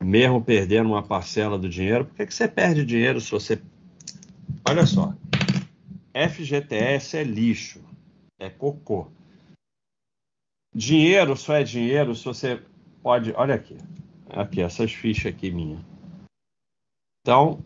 [0.00, 2.06] mesmo perdendo uma parcela do dinheiro.
[2.06, 3.60] Por que, que você perde dinheiro se você.
[4.66, 5.12] Olha só.
[6.14, 7.80] FGTS é lixo,
[8.38, 9.08] é cocô.
[10.74, 12.60] Dinheiro só é dinheiro se você
[13.02, 13.32] pode.
[13.36, 13.76] Olha aqui.
[14.30, 15.78] Aqui, essas fichas aqui minha.
[17.20, 17.62] Então,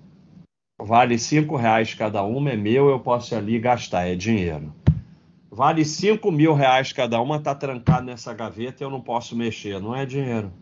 [0.78, 4.74] vale cinco reais cada uma, é meu, eu posso ir ali gastar, é dinheiro.
[5.48, 9.94] Vale cinco mil reais cada uma, tá trancado nessa gaveta eu não posso mexer, não
[9.94, 10.52] é dinheiro.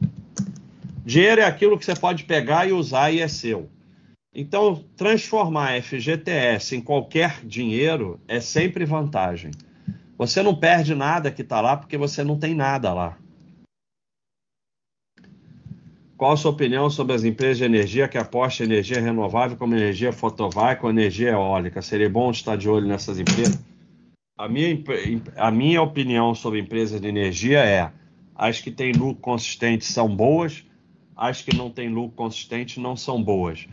[1.05, 3.69] Dinheiro é aquilo que você pode pegar e usar e é seu.
[4.35, 9.51] Então, transformar FGTS em qualquer dinheiro é sempre vantagem.
[10.17, 13.19] Você não perde nada que está lá porque você não tem nada lá.
[16.17, 19.75] Qual a sua opinião sobre as empresas de energia que apostam em energia renovável como
[19.75, 21.83] energia fotovoltaica ou energia eólica?
[21.83, 23.59] Seria bom estar de olho nessas empresas?
[24.39, 24.83] A minha,
[25.37, 27.91] a minha opinião sobre empresas de energia é:
[28.35, 30.65] as que têm lucro consistente são boas,
[31.17, 33.67] as que não têm lucro consistente não são boas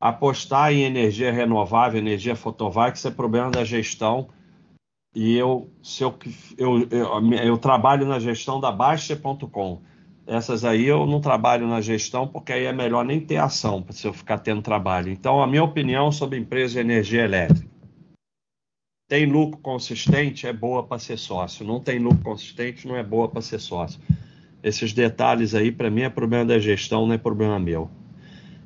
[0.00, 4.28] apostar em energia renovável, energia fotovoltaica, isso é problema da gestão.
[5.20, 6.16] E eu, se eu,
[6.56, 9.82] eu, eu, eu trabalho na gestão da Baixa.com.
[10.24, 14.06] Essas aí eu não trabalho na gestão porque aí é melhor nem ter ação se
[14.06, 15.10] eu ficar tendo trabalho.
[15.10, 17.68] Então, a minha opinião sobre empresa de energia elétrica.
[19.08, 21.66] Tem lucro consistente, é boa para ser sócio.
[21.66, 24.00] Não tem lucro consistente, não é boa para ser sócio.
[24.62, 27.90] Esses detalhes aí, para mim, é problema da gestão, não é problema meu.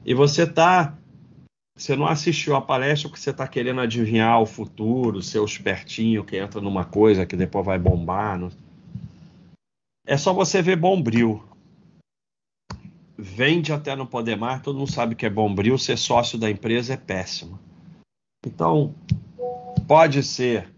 [0.04, 0.98] E você está
[1.74, 6.24] você não assistiu a palestra porque você está querendo adivinhar o futuro, ser o espertinho
[6.24, 8.38] que entra numa coisa que depois vai bombar.
[8.38, 8.50] Não...
[10.06, 11.42] É só você ver Bombril.
[13.16, 16.94] Vende até não poder mais, todo mundo sabe que é Bombril, ser sócio da empresa
[16.94, 17.58] é péssimo.
[18.44, 18.94] Então,
[19.86, 20.68] pode ser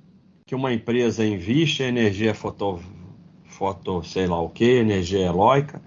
[0.46, 2.80] que uma empresa invista em energia foto,
[3.46, 5.80] foto sei lá o que, energia eólica,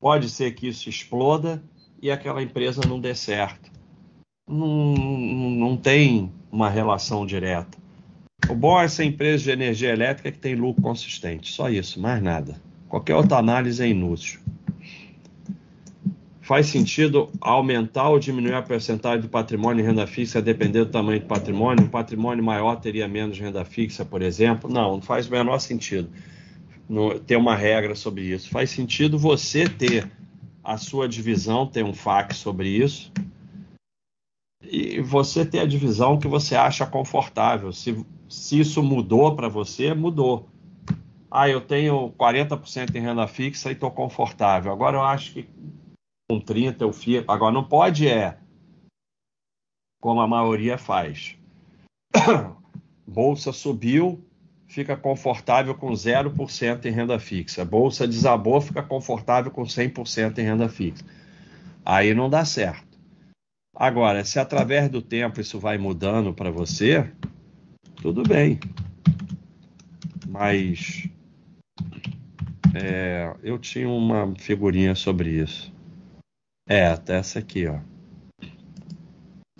[0.00, 1.62] pode ser que isso exploda
[2.02, 3.77] e aquela empresa não dê certo
[4.48, 7.76] não, não tem uma relação direta.
[8.48, 11.52] O bom é essa empresa de energia elétrica que tem lucro consistente.
[11.52, 12.56] Só isso, mais nada.
[12.88, 14.40] Qualquer outra análise é inútil.
[16.40, 21.20] Faz sentido aumentar ou diminuir a percentagem do patrimônio em renda fixa dependendo do tamanho
[21.20, 21.84] do patrimônio?
[21.84, 24.70] Um patrimônio maior teria menos renda fixa, por exemplo?
[24.70, 26.08] Não, não faz o menor sentido
[27.26, 28.48] ter uma regra sobre isso.
[28.48, 30.10] Faz sentido você ter
[30.64, 33.12] a sua divisão, ter um FAQ sobre isso,
[34.70, 37.72] e você ter a divisão que você acha confortável.
[37.72, 40.48] Se, se isso mudou para você, mudou.
[41.30, 44.72] Ah, eu tenho 40% em renda fixa e estou confortável.
[44.72, 45.48] Agora eu acho que
[46.28, 47.30] com 30% eu fico.
[47.30, 48.38] Agora não pode é
[50.00, 51.36] como a maioria faz.
[53.06, 54.24] Bolsa subiu,
[54.66, 57.64] fica confortável com 0% em renda fixa.
[57.64, 61.04] Bolsa desabou, fica confortável com 100% em renda fixa.
[61.84, 62.87] Aí não dá certo.
[63.80, 67.08] Agora, se através do tempo isso vai mudando para você,
[68.02, 68.58] tudo bem.
[70.26, 71.08] Mas
[72.74, 75.72] é, eu tinha uma figurinha sobre isso.
[76.68, 77.78] É, até essa aqui, ó.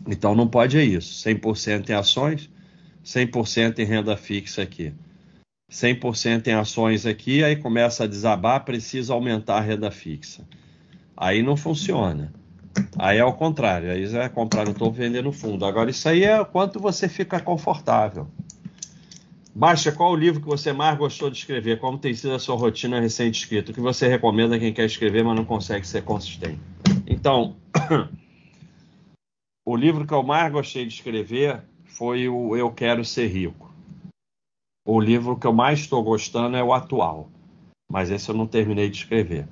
[0.05, 1.23] Então não pode é isso.
[1.25, 2.51] 100% em ações,
[3.05, 4.93] 100% em renda fixa aqui.
[5.71, 10.45] 100% em ações aqui, aí começa a desabar, precisa aumentar a renda fixa.
[11.17, 12.33] Aí não funciona.
[12.99, 15.65] Aí é o contrário, aí é comprar no topo e vender no fundo.
[15.65, 18.29] Agora, isso aí é quanto você fica confortável.
[19.55, 21.81] Baixa, qual o livro que você mais gostou de escrever?
[21.81, 23.73] Como tem sido a sua rotina recente escrita?
[23.73, 26.61] O que você recomenda a quem quer escrever, mas não consegue ser consistente?
[27.07, 27.57] Então,
[29.67, 33.73] o livro que eu mais gostei de escrever foi o Eu Quero Ser Rico.
[34.87, 37.29] O livro que eu mais estou gostando é o atual,
[37.91, 39.49] mas esse eu não terminei de escrever.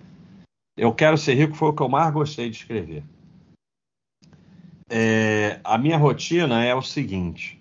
[0.77, 3.03] Eu Quero Ser Rico foi o que eu mais gostei de escrever.
[4.89, 7.61] É, a minha rotina é o seguinte: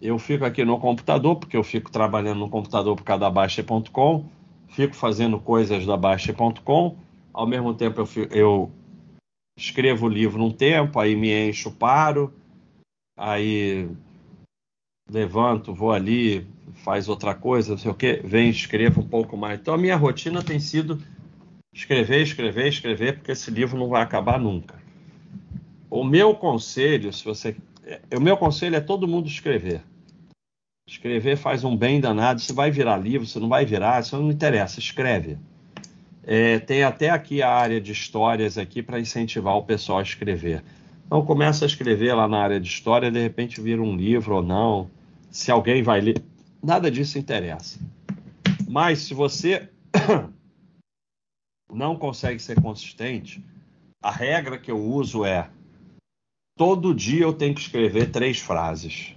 [0.00, 4.28] eu fico aqui no computador, porque eu fico trabalhando no computador por causa da Baixa.com,
[4.68, 6.96] fico fazendo coisas da Baixa.com,
[7.32, 8.72] ao mesmo tempo eu, eu
[9.58, 12.32] escrevo o livro num tempo, aí me encho, paro,
[13.16, 13.88] aí
[15.10, 16.46] levanto, vou ali,
[16.84, 19.58] faz outra coisa, não sei o que, vem, escrevo um pouco mais.
[19.58, 21.02] Então a minha rotina tem sido
[21.74, 24.80] escrever, escrever, escrever, porque esse livro não vai acabar nunca.
[25.90, 27.56] O meu conselho, se você,
[28.16, 29.82] o meu conselho é todo mundo escrever.
[30.88, 32.40] Escrever faz um bem danado.
[32.40, 34.78] Se vai virar livro, se não vai virar, isso não interessa.
[34.78, 35.38] Escreve.
[36.22, 40.62] É, tem até aqui a área de histórias aqui para incentivar o pessoal a escrever.
[41.06, 44.42] Então começa a escrever lá na área de história, de repente vira um livro ou
[44.42, 44.90] não.
[45.30, 46.22] Se alguém vai ler,
[46.62, 47.78] nada disso interessa.
[48.68, 49.68] Mas se você
[51.74, 53.44] não consegue ser consistente,
[54.02, 55.50] a regra que eu uso é
[56.56, 59.14] todo dia eu tenho que escrever três frases.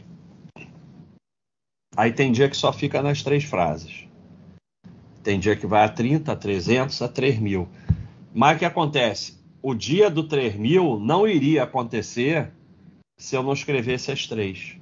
[1.96, 4.08] Aí tem dia que só fica nas três frases.
[5.24, 7.68] Tem dia que vai a 30, a 300, a 3 mil.
[8.34, 9.38] Mas o que acontece?
[9.62, 12.52] O dia do 3 mil não iria acontecer
[13.18, 14.78] se eu não escrevesse as três.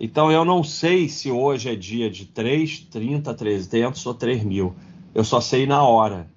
[0.00, 4.74] Então eu não sei se hoje é dia de 3, 30, 300 ou 3 mil.
[5.14, 6.28] Eu só sei na hora.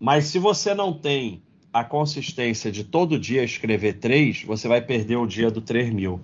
[0.00, 5.16] Mas se você não tem a consistência de todo dia escrever 3, você vai perder
[5.16, 6.20] o dia do 3 mil.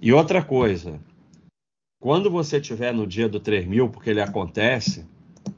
[0.00, 1.00] E outra coisa,
[2.00, 5.04] quando você tiver no dia do 3 mil, porque ele acontece,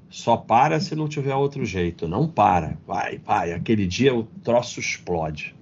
[0.09, 2.09] só para se não tiver outro jeito.
[2.09, 2.79] Não para.
[2.87, 3.53] Vai, vai.
[3.53, 5.55] Aquele dia o troço explode.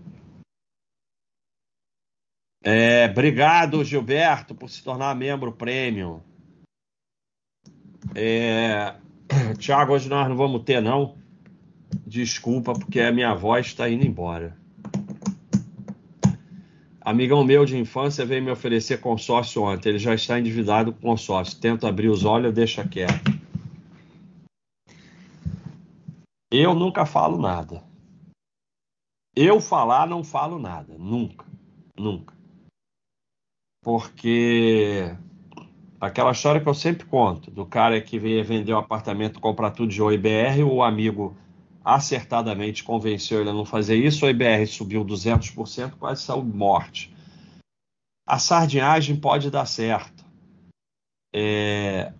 [2.62, 6.20] É, obrigado, Gilberto, por se tornar membro premium.
[8.14, 8.94] É,
[9.58, 11.23] Tiago, hoje nós não vamos ter, não.
[12.06, 14.56] Desculpa, porque a minha voz está indo embora.
[17.00, 19.90] Amigão meu de infância veio me oferecer consórcio ontem.
[19.90, 21.60] Ele já está endividado com consórcio.
[21.60, 23.30] Tento abrir os olhos, deixa quieto.
[26.50, 27.82] Eu nunca falo nada.
[29.36, 30.94] Eu falar, não falo nada.
[30.96, 31.44] Nunca.
[31.98, 32.32] Nunca.
[33.82, 35.14] Porque
[36.00, 39.90] aquela história que eu sempre conto, do cara que veio vender um apartamento, comprar tudo
[39.90, 41.36] de OIBR, o amigo
[41.84, 47.14] acertadamente convenceu ele a não fazer isso, o IBR subiu 200%, quase saiu morte.
[48.26, 50.24] A sardinhagem pode dar certo.
[51.34, 52.12] É,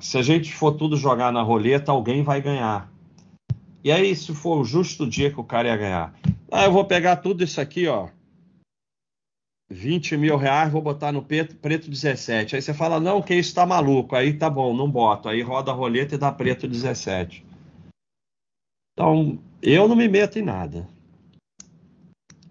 [0.00, 2.90] se a gente for tudo jogar na roleta, alguém vai ganhar.
[3.84, 6.14] E aí, se for o justo dia que o cara ia ganhar?
[6.50, 8.08] Ah, eu vou pegar tudo isso aqui, ó.
[9.70, 12.56] 20 mil reais, vou botar no preto, preto 17.
[12.56, 14.14] Aí você fala, não, que isso tá maluco.
[14.14, 15.28] Aí tá bom, não boto.
[15.28, 17.44] Aí roda a roleta e dá preto 17.
[18.92, 20.88] Então, eu não me meto em nada.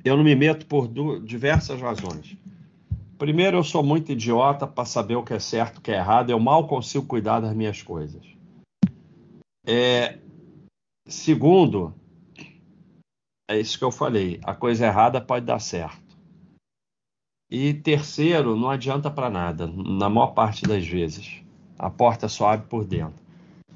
[0.04, 0.88] Eu não me meto por
[1.24, 2.36] diversas razões.
[3.18, 6.32] Primeiro, eu sou muito idiota para saber o que é certo o que é errado.
[6.32, 8.26] Eu mal consigo cuidar das minhas coisas.
[9.66, 10.18] É...
[11.08, 11.94] Segundo,
[13.48, 14.40] é isso que eu falei.
[14.44, 16.18] A coisa errada pode dar certo.
[17.50, 21.44] E terceiro, não adianta para nada, na maior parte das vezes.
[21.78, 23.22] A porta só abre por dentro.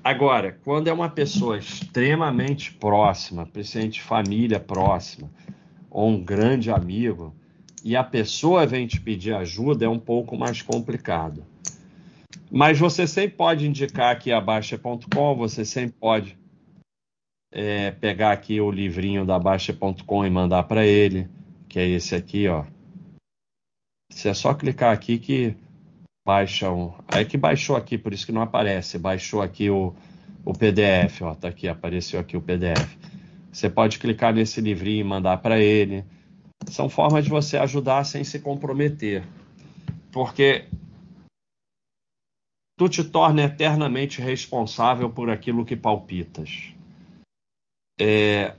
[0.06, 5.32] Agora, quando é uma pessoa extremamente próxima, principalmente família próxima,
[5.90, 7.34] ou um grande amigo,
[7.84, 11.44] e a pessoa vem te pedir ajuda, é um pouco mais complicado.
[12.52, 16.38] Mas você sempre pode indicar aqui a Baixa.com, você sempre pode
[17.52, 21.28] é, pegar aqui o livrinho da Baixa.com e mandar para ele,
[21.68, 22.64] que é esse aqui, ó.
[24.12, 25.58] Você é só clicar aqui que
[26.26, 26.96] baixam.
[27.08, 28.98] Aí que baixou aqui, por isso que não aparece.
[28.98, 29.94] Baixou aqui o,
[30.44, 32.98] o PDF, ó, tá aqui, apareceu aqui o PDF.
[33.52, 36.04] Você pode clicar nesse livrinho e mandar para ele.
[36.68, 39.24] São formas de você ajudar sem se comprometer.
[40.12, 40.68] Porque
[42.78, 46.74] tu te torna eternamente responsável por aquilo que palpitas.
[48.02, 48.56] É,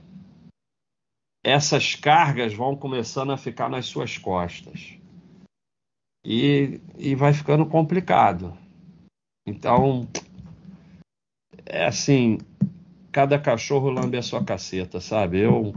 [1.43, 4.97] essas cargas vão começando a ficar nas suas costas
[6.29, 8.53] e, e vai ficando complicado.
[9.47, 10.05] Então,
[11.65, 12.37] é assim,
[13.13, 15.39] cada cachorro lambe a sua caceta, sabe?
[15.39, 15.73] Eu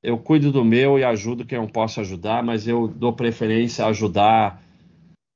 [0.00, 3.88] eu cuido do meu e ajudo quem eu posso ajudar, mas eu dou preferência a
[3.88, 4.62] ajudar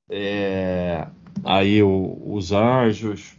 [0.08, 1.08] é,
[1.44, 3.34] aí o, os anjos,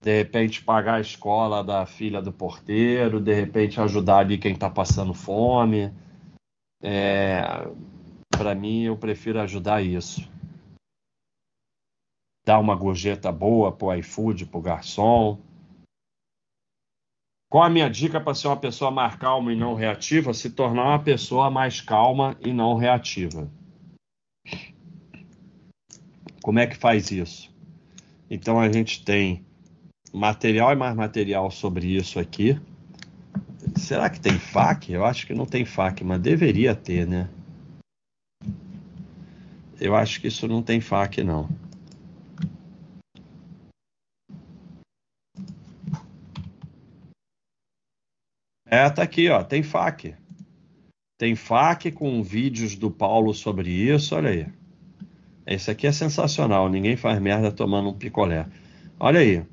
[0.00, 4.70] de repente pagar a escola da filha do porteiro, de repente ajudar ali quem está
[4.70, 5.92] passando fome.
[6.80, 7.66] É,
[8.36, 10.28] para mim, eu prefiro ajudar isso.
[12.44, 15.40] Dar uma gorjeta boa pro iFood, pro garçom.
[17.50, 20.34] Qual a minha dica para ser uma pessoa mais calma e não reativa?
[20.34, 23.50] Se tornar uma pessoa mais calma e não reativa.
[26.42, 27.54] Como é que faz isso?
[28.28, 29.44] Então a gente tem
[30.12, 32.60] material e mais material sobre isso aqui.
[33.76, 34.92] Será que tem FAQ?
[34.92, 37.28] Eu acho que não tem FAQ, mas deveria ter, né?
[39.80, 41.48] Eu acho que isso não tem FAQ, não.
[48.66, 50.14] É, tá aqui, ó, tem FAQ.
[51.18, 54.46] Tem FAQ com vídeos do Paulo sobre isso, olha aí.
[55.46, 58.46] Esse aqui é sensacional, ninguém faz merda tomando um picolé.
[58.98, 59.44] Olha aí.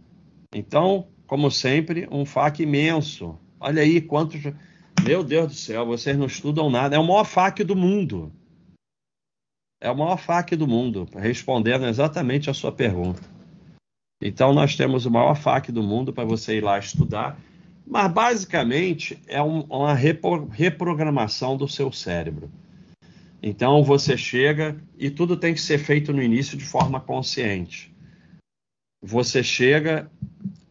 [0.53, 3.37] Então, como sempre, um FAQ imenso.
[3.59, 4.41] Olha aí quantos.
[5.03, 6.95] Meu Deus do céu, vocês não estudam nada.
[6.95, 8.31] É o maior FAQ do mundo.
[9.81, 13.19] É o maior FAQ do mundo, respondendo exatamente a sua pergunta.
[14.21, 17.35] Então, nós temos o maior FAQ do mundo para você ir lá estudar.
[17.85, 22.51] Mas, basicamente, é um, uma repro, reprogramação do seu cérebro.
[23.41, 27.91] Então, você chega e tudo tem que ser feito no início de forma consciente.
[29.01, 30.11] Você chega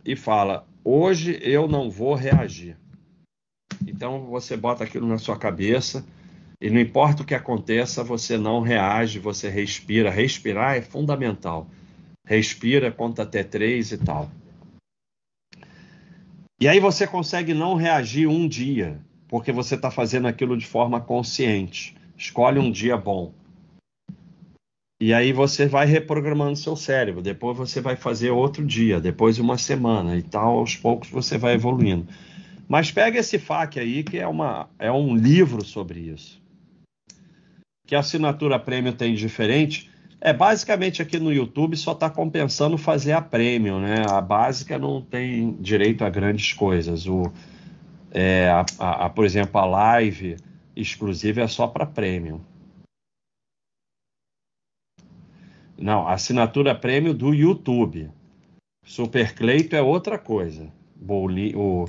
[0.05, 2.77] e fala: Hoje eu não vou reagir.
[3.85, 6.07] Então, você bota aquilo na sua cabeça
[6.61, 10.11] e não importa o que aconteça, você não reage, você respira.
[10.11, 11.66] Respirar é fundamental.
[12.27, 14.31] Respira, conta até três e tal.
[16.61, 21.01] E aí você consegue não reagir um dia, porque você está fazendo aquilo de forma
[21.01, 21.97] consciente.
[22.15, 23.32] Escolhe um dia bom.
[25.01, 27.23] E aí você vai reprogramando seu cérebro.
[27.23, 30.59] Depois você vai fazer outro dia, depois uma semana e tal.
[30.59, 32.07] Aos poucos você vai evoluindo.
[32.69, 36.40] Mas pega esse FAQ aí, que é, uma, é um livro sobre isso
[37.91, 39.91] que a assinatura premium tem diferente,
[40.21, 44.05] é basicamente aqui no YouTube só está compensando fazer a premium, né?
[44.09, 47.09] A básica não tem direito a grandes coisas.
[47.09, 47.33] O,
[48.12, 50.37] é, a, a, a, por exemplo, a live
[50.77, 52.41] exclusiva é só para premium.
[55.77, 58.09] Não, assinatura premium do YouTube.
[58.85, 60.73] Super Clayton é outra coisa.
[60.95, 61.89] Boli, o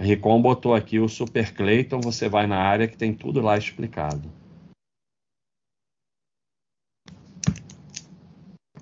[0.00, 4.37] Ricom botou aqui o Super Clayton, você vai na área que tem tudo lá explicado.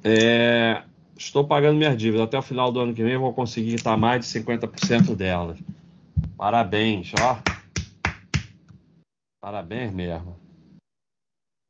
[0.09, 0.85] É,
[1.19, 2.24] estou pagando minhas dívidas.
[2.24, 5.59] Até o final do ano que vem vou conseguir estar mais de 50% delas.
[6.37, 7.43] Parabéns, ó.
[9.41, 10.37] Parabéns mesmo.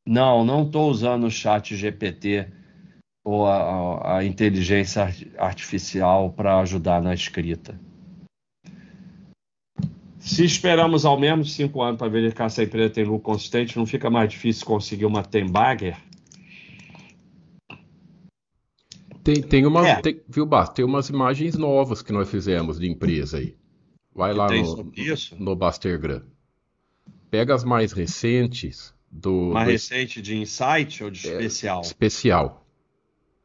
[0.07, 2.53] Não, não estou usando o chat GPT
[3.25, 5.09] ou a, a, inteligência
[5.39, 7.81] artificial para ajudar na escrita.
[10.19, 13.87] Se esperamos ao menos cinco anos para verificar se a empresa tem lucro consistente, não
[13.87, 15.97] fica mais difícil conseguir uma Tembagger?
[19.27, 20.01] Tem, tem uma, é.
[20.01, 23.57] tem, viu, Bas, tem umas imagens novas que nós fizemos de empresa aí.
[24.15, 24.93] Vai lá no,
[25.36, 26.23] no Bastergram.
[27.28, 29.51] Pega as mais recentes do.
[29.53, 31.81] Mais do, recente de Insight ou de é, especial?
[31.81, 32.66] Especial.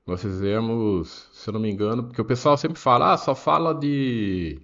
[0.06, 3.74] Nós fizemos, se eu não me engano, porque o pessoal sempre fala, ah, só fala
[3.74, 4.60] de.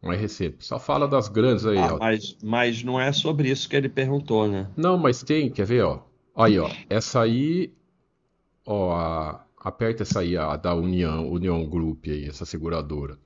[0.00, 1.98] Mais recente, só fala das grandes aí, ah, ó.
[1.98, 4.70] Mas, mas não é sobre isso que ele perguntou, né?
[4.76, 6.04] Não, mas tem, quer ver, ó.
[6.34, 6.70] Aí, ó.
[6.88, 7.72] Essa aí,
[8.64, 13.18] ó, a, aperta essa aí, a da União, União Group aí, essa seguradora.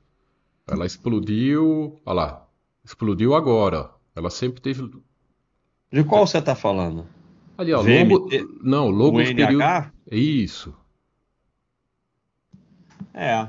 [0.66, 2.48] Ela explodiu, olha lá,
[2.84, 3.90] explodiu agora.
[4.16, 4.90] Ela sempre teve.
[5.92, 7.06] De qual você está falando?
[7.56, 8.28] Ali, ó, logo,
[8.62, 9.62] não, logo o período.
[10.10, 10.74] Isso.
[13.12, 13.48] É.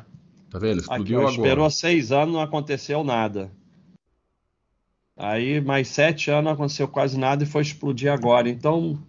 [0.50, 0.80] Tá vendo?
[0.80, 1.48] Explodiu Aqui, agora.
[1.48, 3.52] Esperou seis anos, não aconteceu nada.
[5.18, 8.50] Aí, mais sete anos, não aconteceu quase nada e foi explodir agora.
[8.50, 9.02] Então,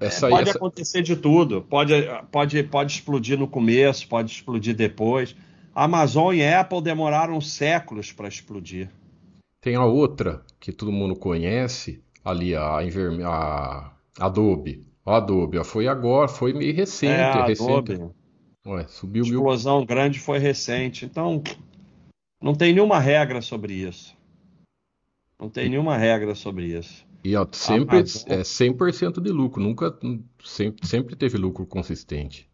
[0.00, 0.58] essa, é, pode essa...
[0.58, 1.62] acontecer de tudo.
[1.62, 1.94] Pode,
[2.30, 5.36] pode, pode explodir no começo, pode explodir depois.
[5.74, 8.90] Amazon e Apple demoraram séculos para explodir.
[9.60, 12.80] Tem a outra que todo mundo conhece, ali a,
[13.24, 14.86] a Adobe.
[15.06, 17.12] A Adobe, foi agora, foi meio recente.
[17.12, 17.92] É, a recente.
[17.92, 18.10] Adobe.
[18.66, 19.86] Ué, subiu Explosão mil...
[19.86, 21.04] grande foi recente.
[21.04, 21.42] Então,
[22.42, 24.16] não tem nenhuma regra sobre isso.
[25.40, 27.06] Não tem nenhuma regra sobre isso.
[27.28, 28.22] E ó, sempre Amazon...
[28.26, 29.94] é 100% de lucro, nunca
[30.42, 32.48] sempre, sempre teve lucro consistente.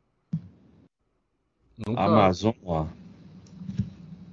[1.86, 2.02] Nunca...
[2.02, 2.86] Amazon, ó.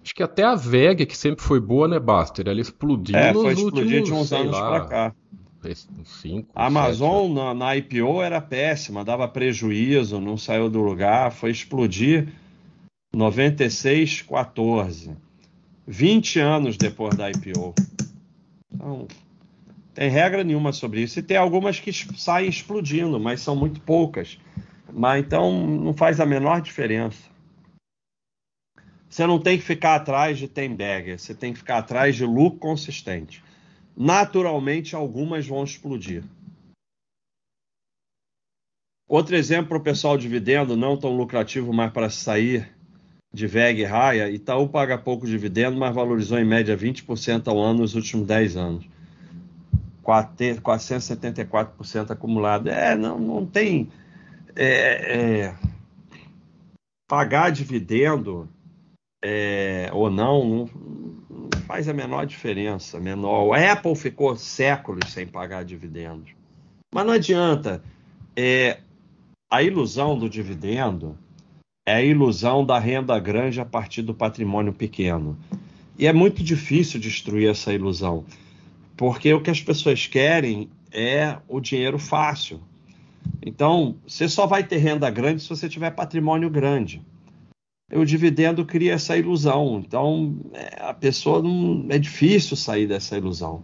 [0.04, 2.48] Acho que até a VEG, que sempre foi boa, né, Baster?
[2.48, 5.16] Ela explodiu é, nos foi últimos, de uns anos para cá.
[6.06, 11.52] Cinco, a Amazon na, na, IPO era péssima, dava prejuízo, não saiu do lugar, foi
[11.52, 12.30] explodir
[13.14, 15.16] 96, 14.
[15.86, 17.76] 20 anos depois da IPO.
[18.74, 19.08] Então,
[19.94, 21.20] tem regra nenhuma sobre isso.
[21.20, 24.40] E tem algumas que saem explodindo, mas são muito poucas.
[24.92, 27.30] Mas então não faz a menor diferença.
[29.10, 32.60] Você não tem que ficar atrás de Temberger, você tem que ficar atrás de lucro
[32.60, 33.44] consistente.
[33.96, 36.24] Naturalmente, algumas vão explodir.
[39.10, 42.72] Outro exemplo para o pessoal dividendo, não tão lucrativo mais para sair
[43.34, 47.80] de VEG e Raia, Itaú paga pouco dividendo, mas valorizou em média 20% ao ano
[47.80, 48.86] nos últimos 10 anos.
[50.03, 52.69] 474% acumulado.
[52.69, 53.90] É, não, não tem.
[54.56, 55.56] É, é,
[57.07, 58.49] pagar dividendo
[59.23, 60.69] é, ou não, não,
[61.30, 62.99] não, faz a menor diferença.
[62.99, 63.45] Menor.
[63.45, 66.32] O Apple ficou séculos sem pagar dividendos.
[66.94, 67.84] Mas não adianta.
[68.36, 68.80] É,
[69.52, 71.18] a ilusão do dividendo
[71.86, 75.38] é a ilusão da renda grande a partir do patrimônio pequeno.
[75.98, 78.23] E é muito difícil destruir essa ilusão,
[79.02, 82.61] porque o que as pessoas querem é o dinheiro fácil.
[83.44, 87.02] Então, você só vai ter renda grande se você tiver patrimônio grande.
[87.91, 89.82] E o dividendo cria essa ilusão.
[89.84, 93.64] Então, é, a pessoa não é difícil sair dessa ilusão.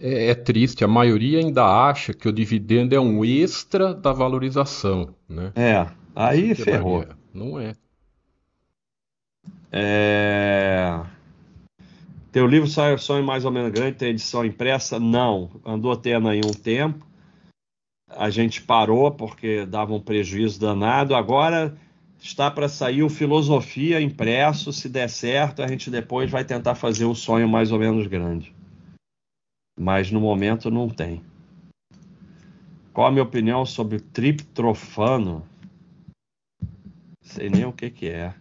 [0.00, 5.14] É, é, triste, a maioria ainda acha que o dividendo é um extra da valorização,
[5.28, 5.52] né?
[5.54, 5.86] É,
[6.16, 7.04] aí ferrou.
[7.34, 7.74] Não é.
[9.70, 10.98] é...
[12.32, 15.00] Teu livro saiu sonho mais ou menos grande, tem edição impressa?
[15.00, 17.06] Não, andou tendo aí um tempo.
[18.08, 21.14] A gente parou porque dava um prejuízo danado.
[21.14, 21.76] Agora
[22.20, 24.72] está para sair o Filosofia impresso.
[24.72, 28.54] Se der certo, a gente depois vai tentar fazer o sonho mais ou menos grande
[29.80, 31.24] mas no momento não tem.
[32.92, 35.42] Qual a minha opinião sobre triptofano?
[37.22, 38.34] Sei nem o que, que é.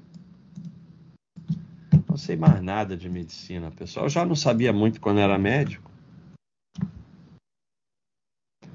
[2.19, 4.05] Sei mais nada de medicina, pessoal.
[4.05, 5.89] Eu já não sabia muito quando era médico.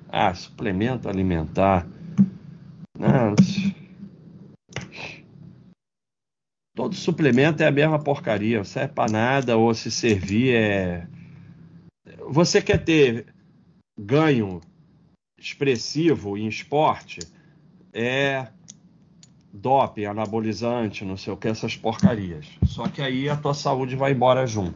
[0.09, 1.87] Ah, suplemento alimentar.
[2.99, 3.35] Não.
[6.75, 8.57] Todo suplemento é a mesma porcaria.
[8.57, 11.07] Não serve para nada ou se servir é
[12.27, 13.27] você quer ter
[13.99, 14.61] ganho
[15.39, 17.21] expressivo em esporte,
[17.93, 18.49] é
[19.55, 22.47] doping, anabolizante, não sei o que, essas porcarias.
[22.65, 24.75] Só que aí a tua saúde vai embora junto.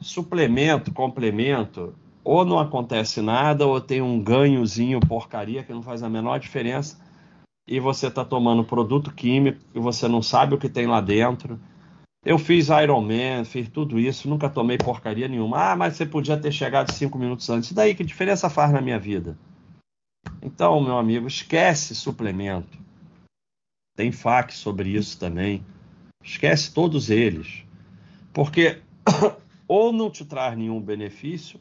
[0.00, 1.94] Suplemento, complemento,
[2.24, 6.98] ou não acontece nada, ou tem um ganhozinho porcaria que não faz a menor diferença,
[7.68, 11.58] e você está tomando produto químico e você não sabe o que tem lá dentro
[12.24, 15.72] eu fiz Ironman, fiz tudo isso, nunca tomei porcaria nenhuma.
[15.72, 17.72] Ah, mas você podia ter chegado cinco minutos antes.
[17.72, 19.36] Daí, que diferença faz na minha vida?
[20.40, 22.78] Então, meu amigo, esquece suplemento.
[23.96, 25.64] Tem fax sobre isso também.
[26.22, 27.64] Esquece todos eles.
[28.32, 28.80] Porque
[29.68, 31.60] ou não te traz nenhum benefício,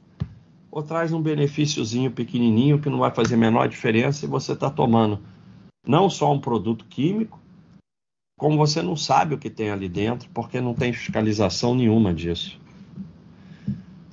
[0.72, 4.70] ou traz um benefíciozinho pequenininho que não vai fazer a menor diferença e você está
[4.70, 5.20] tomando
[5.86, 7.40] não só um produto químico,
[8.38, 12.60] como você não sabe o que tem ali dentro, porque não tem fiscalização nenhuma disso.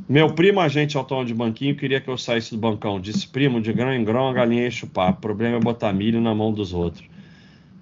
[0.08, 3.00] Meu primo, agente autônomo de banquinho, queria que eu saísse do bancão.
[3.00, 5.18] Disse, primo, de grão em grão, a galinha enche o papo.
[5.18, 7.09] O problema é botar milho na mão dos outros.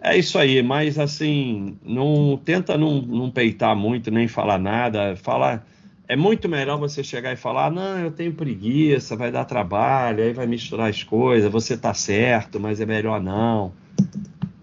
[0.00, 5.16] É isso aí, mas assim, não tenta não, não peitar muito, nem falar nada.
[5.16, 5.66] Falar.
[6.06, 10.32] É muito melhor você chegar e falar, não, eu tenho preguiça, vai dar trabalho, aí
[10.32, 13.74] vai misturar as coisas, você tá certo, mas é melhor não.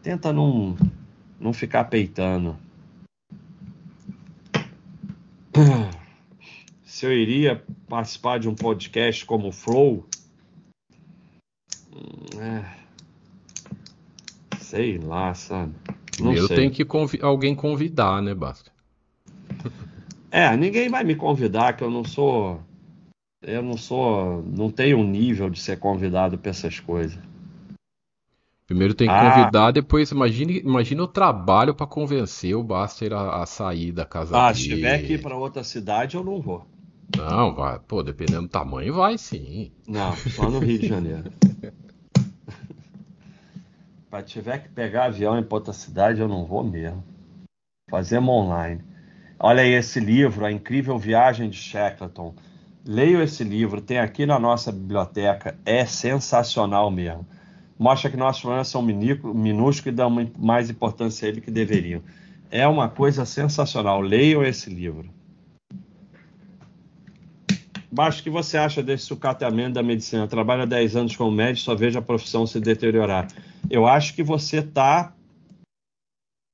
[0.02, 0.76] Tenta não
[1.40, 2.58] não ficar peitando.
[6.84, 10.08] Se eu iria participar de um podcast como o Flow,
[11.94, 12.85] hum, é,
[14.76, 15.74] sei lá, sabe?
[16.20, 16.58] Não eu sei.
[16.58, 18.72] tenho que convi alguém convidar, né, Basta?
[20.32, 22.60] É, ninguém vai me convidar, que eu não sou.
[23.42, 24.44] Eu não sou.
[24.44, 27.18] Não tenho um nível de ser convidado para essas coisas.
[28.68, 29.32] Primeiro tem que ah.
[29.32, 34.36] convidar, depois imagine, imagine o trabalho para convencer o Baster a, a, sair da casa
[34.36, 34.52] ah, dele.
[34.52, 36.68] Ah, se tiver aqui para outra cidade, eu não vou.
[37.16, 37.80] Não, vai.
[37.80, 39.72] Pô, dependendo do tamanho, vai sim.
[39.88, 41.32] Não, só no Rio de Janeiro.
[44.22, 47.04] Se tiver que pegar avião em outra cidade, eu não vou mesmo.
[47.90, 48.84] Fazemos online.
[49.40, 52.34] Olha aí esse livro, A Incrível Viagem de Shackleton.
[52.86, 55.58] Leio esse livro, tem aqui na nossa biblioteca.
[55.66, 57.26] É sensacional mesmo
[57.78, 62.02] mostra que nossos problemas são minúsculos e dão mais importância a ele que deveriam.
[62.50, 64.02] É uma coisa sensacional.
[64.02, 65.10] Leiam esse livro.
[67.96, 70.28] Baixo, o que você acha desse sucateamento da medicina?
[70.28, 73.26] Trabalha 10 anos como médico, só vejo a profissão se deteriorar.
[73.70, 75.16] Eu acho que você está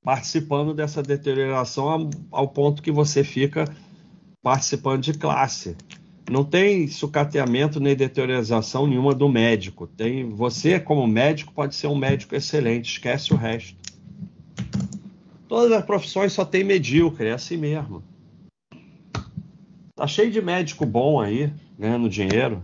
[0.04, 3.64] participando dessa deterioração ao, ponto que você fica
[4.40, 5.76] participando de classe
[6.30, 9.88] não tem sucateamento nem deteriorização nenhuma do médico.
[9.88, 13.76] Tem você como médico pode ser um médico excelente, esquece o resto.
[15.48, 18.11] Todas as profissões só tem medíocre, é assim mesmo.
[20.02, 22.60] Tá cheio de médico bom aí, ganhando dinheiro.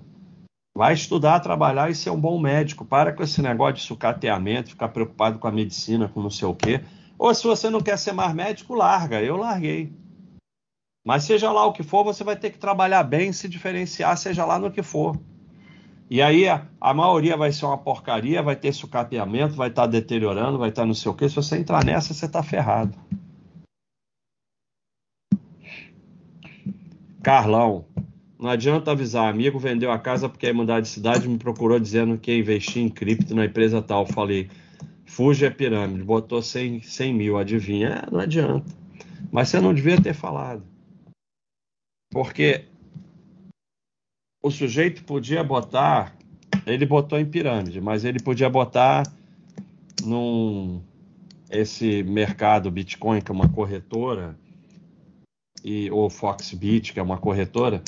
[0.77, 2.85] Vai estudar, trabalhar e ser um bom médico.
[2.85, 6.55] Para com esse negócio de sucateamento, ficar preocupado com a medicina, com não sei o
[6.57, 6.81] quê.
[7.17, 9.23] Ou se você não quer ser mais médico, larga.
[9.23, 9.93] Eu larguei.
[11.07, 14.45] Mas seja lá o que for, você vai ter que trabalhar bem, se diferenciar, seja
[14.45, 15.17] lá no que for.
[16.11, 19.87] E aí a, a maioria vai ser uma porcaria, vai ter sucateamento, vai estar tá
[19.87, 21.29] deteriorando, vai estar tá não sei o quê.
[21.29, 22.99] Se você entrar nessa, você está ferrado.
[27.29, 27.85] Carlão,
[28.41, 32.17] não adianta avisar, amigo vendeu a casa porque ia mudar de cidade, me procurou dizendo
[32.17, 34.07] que ia investir em cripto na empresa tal.
[34.07, 34.49] Falei,
[35.05, 38.03] fuja a pirâmide, botou 100, 100 mil, adivinha?
[38.03, 38.75] É, não adianta.
[39.31, 40.63] Mas você não devia ter falado.
[42.11, 42.65] Porque
[44.43, 46.17] o sujeito podia botar,
[46.65, 49.03] ele botou em pirâmide, mas ele podia botar
[50.03, 50.81] num
[51.51, 54.35] esse mercado Bitcoin, que é uma corretora,
[55.65, 57.83] e ou Foxbit, que é uma corretora,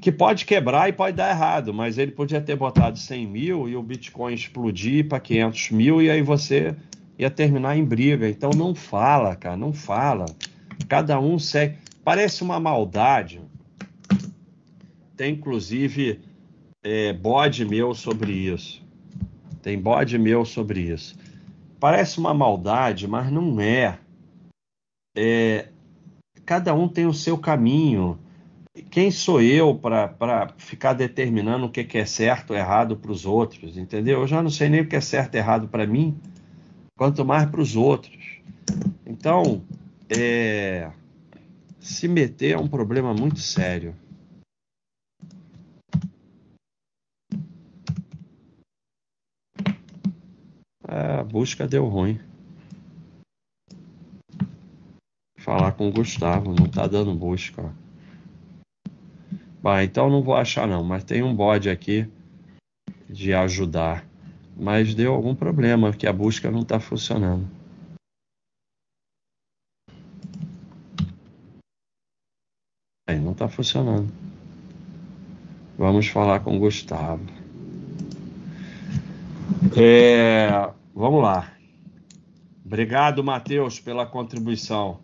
[0.00, 3.76] que pode quebrar e pode dar errado, mas ele podia ter botado 100 mil e
[3.76, 6.74] o Bitcoin explodir para 500 mil e aí você
[7.18, 8.28] ia terminar em briga.
[8.28, 10.26] Então não fala, cara, não fala.
[10.88, 11.78] Cada um segue.
[12.04, 13.40] Parece uma maldade
[15.18, 16.20] tem inclusive
[16.82, 18.80] é, bode meu sobre isso.
[19.60, 21.18] Tem bode meu sobre isso.
[21.80, 23.98] Parece uma maldade, mas não é.
[25.16, 25.68] é
[26.48, 28.18] cada um tem o seu caminho.
[28.90, 33.26] Quem sou eu para ficar determinando o que, que é certo ou errado para os
[33.26, 34.22] outros, entendeu?
[34.22, 36.18] Eu já não sei nem o que é certo ou errado para mim,
[36.96, 38.40] quanto mais para os outros.
[39.04, 39.62] Então,
[40.08, 40.90] é,
[41.78, 43.94] se meter é um problema muito sério.
[50.82, 52.18] a busca deu ruim.
[55.38, 57.72] Falar com o Gustavo, não tá dando busca.
[59.62, 62.06] Bah, então não vou achar não, mas tem um bode aqui
[63.08, 64.04] de ajudar.
[64.56, 67.48] Mas deu algum problema que a busca não está funcionando.
[73.08, 74.12] Aí não está funcionando.
[75.78, 77.24] Vamos falar com o Gustavo.
[79.76, 81.52] É, Vamos lá.
[82.66, 84.98] Obrigado, Matheus, pela contribuição.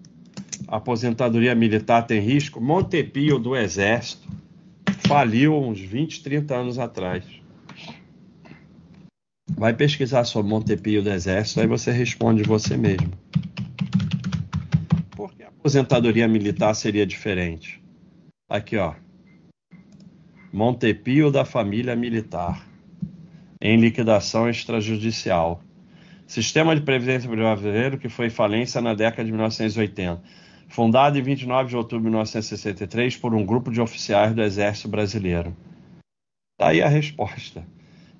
[0.68, 2.60] Aposentadoria militar tem risco?
[2.60, 4.28] Montepio do Exército
[5.06, 7.24] faliu uns 20, 30 anos atrás.
[9.56, 13.12] Vai pesquisar sobre Montepio do Exército, aí você responde você mesmo.
[15.14, 17.82] Por que a aposentadoria militar seria diferente?
[18.48, 18.94] Aqui, ó.
[20.52, 22.66] Montepio da família militar,
[23.60, 25.62] em liquidação extrajudicial.
[26.26, 30.22] Sistema de Previdência Brasileiro que foi falência na década de 1980.
[30.74, 35.56] Fundado em 29 de outubro de 1963 por um grupo de oficiais do Exército Brasileiro.
[36.58, 37.64] Daí tá a resposta.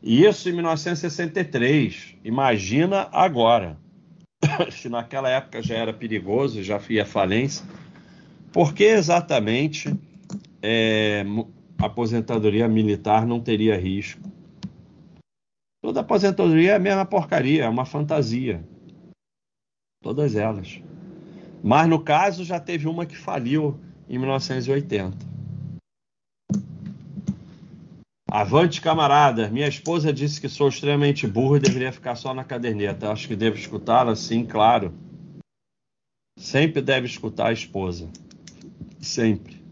[0.01, 2.15] Isso em 1963.
[2.23, 3.77] Imagina agora.
[4.71, 7.67] Se naquela época já era perigoso, já ia falência,
[8.53, 9.93] por que exatamente
[10.63, 11.25] é,
[11.77, 14.31] aposentadoria militar não teria risco?
[15.83, 18.65] Toda aposentadoria é a mesma porcaria, é uma fantasia.
[20.01, 20.81] Todas elas.
[21.67, 25.17] Mas no caso já teve uma que faliu em 1980.
[28.31, 29.51] Avante, camaradas.
[29.51, 33.11] Minha esposa disse que sou extremamente burro e deveria ficar só na caderneta.
[33.11, 34.93] Acho que devo escutá-la, sim, claro.
[36.39, 38.11] Sempre deve escutar a esposa.
[39.01, 39.65] Sempre.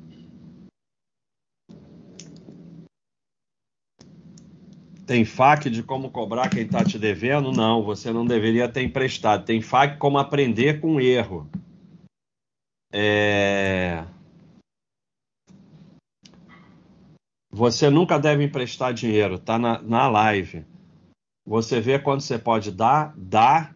[5.06, 7.52] Tem FAQ de como cobrar quem está te devendo?
[7.52, 9.44] Não, você não deveria ter emprestado.
[9.44, 11.50] Tem FAQ como aprender com erro.
[12.92, 14.04] É...
[17.50, 20.64] Você nunca deve emprestar dinheiro, tá na, na live.
[21.46, 23.74] Você vê quando você pode dar, dá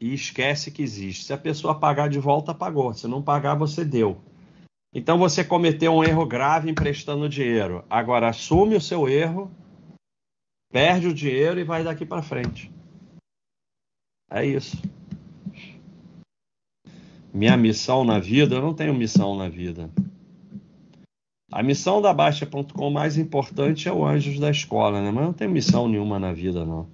[0.00, 1.24] e esquece que existe.
[1.24, 2.92] Se a pessoa pagar de volta, pagou.
[2.94, 4.20] Se não pagar, você deu.
[4.94, 7.84] Então você cometeu um erro grave emprestando dinheiro.
[7.88, 9.50] Agora assume o seu erro
[10.70, 12.70] perde o dinheiro e vai daqui para frente.
[14.30, 14.76] É isso.
[17.36, 19.90] Minha missão na vida, eu não tenho missão na vida.
[21.52, 25.10] A missão da Baixa.com mais importante é o Anjos da Escola, né?
[25.10, 26.88] Mas eu não tenho missão nenhuma na vida, não.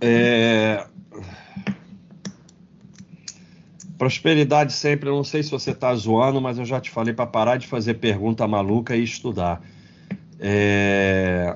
[0.00, 0.84] É...
[3.96, 7.24] Prosperidade sempre, eu não sei se você está zoando, mas eu já te falei para
[7.24, 9.62] parar de fazer pergunta maluca e estudar.
[10.40, 11.54] É...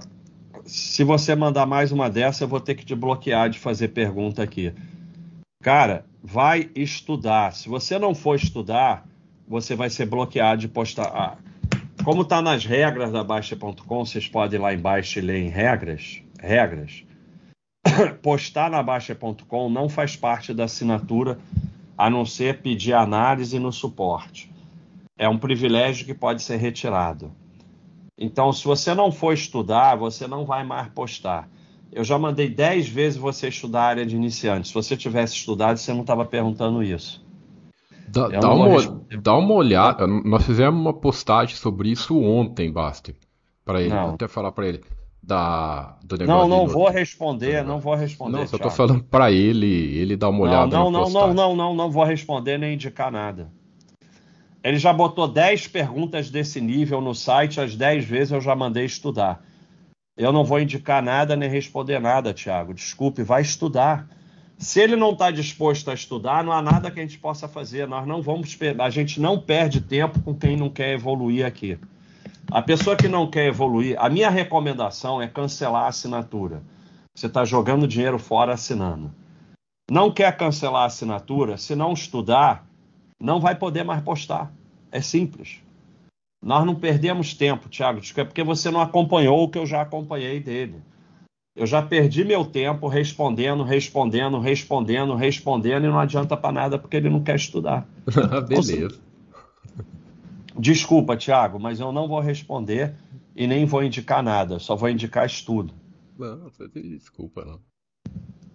[0.65, 4.43] Se você mandar mais uma dessa, eu vou ter que te bloquear de fazer pergunta
[4.43, 4.73] aqui.
[5.63, 7.53] Cara, vai estudar.
[7.53, 9.07] Se você não for estudar,
[9.47, 11.07] você vai ser bloqueado de postar.
[11.15, 11.37] Ah,
[12.03, 16.23] como está nas regras da Baixa.com, vocês podem ir lá embaixo e ler em regras.
[16.41, 17.05] Regras.
[18.23, 21.39] Postar na Baixa.com não faz parte da assinatura,
[21.97, 24.51] a não ser pedir análise no suporte.
[25.17, 27.31] É um privilégio que pode ser retirado.
[28.17, 31.49] Então, se você não for estudar, você não vai mais postar.
[31.93, 34.69] Eu já mandei 10 vezes você estudar a área de iniciante.
[34.69, 37.25] Se você tivesse estudado, você não estava perguntando isso.
[38.09, 38.69] Dá, dá, uma,
[39.23, 40.07] dá, uma, olhada.
[40.07, 43.15] Nós fizemos uma postagem sobre isso ontem, Basti.
[43.65, 43.91] Para ele.
[43.91, 44.11] Não.
[44.11, 44.85] até falar para ele.
[45.23, 48.41] Da, do negócio não, não vou responder, não vou responder.
[48.41, 50.77] Não, só tô falando para ele, ele dar uma olhada.
[50.77, 53.51] Não, não, não, não, não, não vou responder nem indicar nada.
[54.65, 58.87] Ele já botou 10 perguntas desse nível no site, as 10 vezes eu já mandei
[58.87, 59.45] estudar.
[60.17, 62.73] Eu não vou indicar nada nem responder nada, Tiago.
[62.73, 64.09] Desculpe, vai estudar.
[64.57, 67.87] Se ele não está disposto a estudar, não há nada que a gente possa fazer.
[67.87, 71.79] Nós não vamos, a gente não perde tempo com quem não quer evoluir aqui.
[72.51, 76.63] A pessoa que não quer evoluir, a minha recomendação é cancelar a assinatura.
[77.15, 79.13] Você está jogando dinheiro fora assinando.
[79.91, 81.59] Não quer cancelar a assinatura?
[81.59, 82.65] Se não estudar,
[83.25, 84.53] não vai poder mais postar.
[84.93, 85.61] É simples.
[86.43, 90.39] Nós não perdemos tempo, Thiago, é porque você não acompanhou o que eu já acompanhei
[90.39, 90.83] dele.
[91.57, 96.99] Eu já perdi meu tempo respondendo, respondendo, respondendo, respondendo e não adianta para nada porque
[96.99, 97.89] ele não quer estudar.
[98.47, 99.01] Beleza.
[100.59, 102.95] Desculpa, Tiago, mas eu não vou responder
[103.35, 105.73] e nem vou indicar nada, só vou indicar estudo.
[106.19, 107.61] Não, desculpa, não.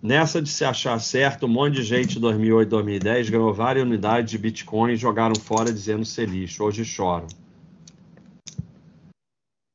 [0.02, 4.32] Nessa de se achar certo, um monte de gente em 2008, 2010 ganhou várias unidades
[4.32, 6.64] de Bitcoin e jogaram fora dizendo ser lixo.
[6.64, 7.28] Hoje choram.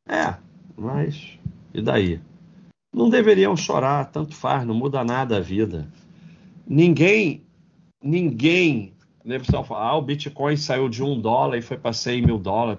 [0.09, 0.35] É,
[0.77, 1.39] mas
[1.75, 2.21] e daí?
[2.95, 5.89] Não deveriam chorar, tanto faz, não muda nada a vida.
[6.67, 7.43] Ninguém,
[8.03, 8.95] ninguém,
[9.25, 12.39] né, pessoal fala, ah, o Bitcoin saiu de um dólar e foi para 100 mil
[12.39, 12.79] dólares.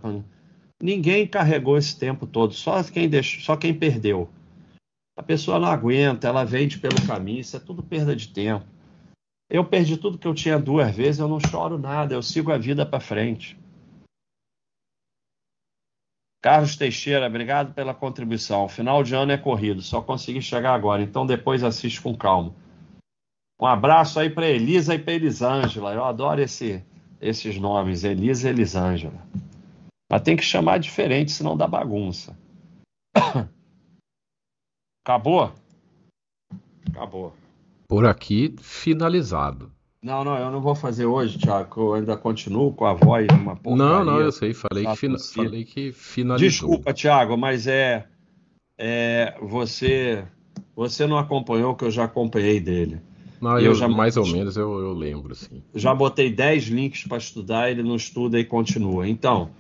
[0.81, 4.29] Ninguém carregou esse tempo todo, só quem, deixou, só quem perdeu.
[5.17, 8.65] A pessoa não aguenta, ela vende pelo caminho, isso é tudo perda de tempo.
[9.49, 12.57] Eu perdi tudo que eu tinha duas vezes, eu não choro nada, eu sigo a
[12.57, 13.57] vida para frente.
[16.41, 18.67] Carlos Teixeira, obrigado pela contribuição.
[18.67, 22.53] Final de ano é corrido, só consegui chegar agora, então depois assiste com calma.
[23.59, 25.93] Um abraço aí para Elisa e para Elisângela.
[25.93, 26.83] Eu adoro esse,
[27.21, 29.25] esses nomes, Elisa e Elisângela.
[30.11, 32.37] Mas tem que chamar diferente, senão dá bagunça.
[35.05, 35.53] Acabou?
[36.89, 37.31] Acabou.
[37.87, 39.71] Por aqui, finalizado.
[40.01, 41.79] Não, não, eu não vou fazer hoje, Tiago.
[41.79, 43.93] Eu ainda continuo com a voz uma porcaria.
[43.93, 44.51] Não, não, eu sei.
[44.55, 45.19] Falei, que, fina...
[45.19, 46.49] falei que finalizou.
[46.49, 48.07] Desculpa, Tiago, mas é,
[48.79, 50.25] é você
[50.75, 52.99] você não acompanhou o que eu já acompanhei dele.
[53.39, 55.61] Não, eu, eu já, mais ou menos eu, eu lembro, sim.
[55.75, 59.07] Já botei 10 links para estudar, ele não estuda e continua.
[59.07, 59.51] Então,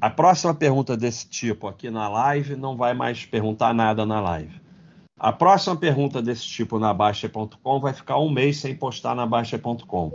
[0.00, 4.66] a próxima pergunta desse tipo aqui na live não vai mais perguntar nada na live.
[5.18, 10.12] A próxima pergunta desse tipo na Baixa.com vai ficar um mês sem postar na Baixa.com.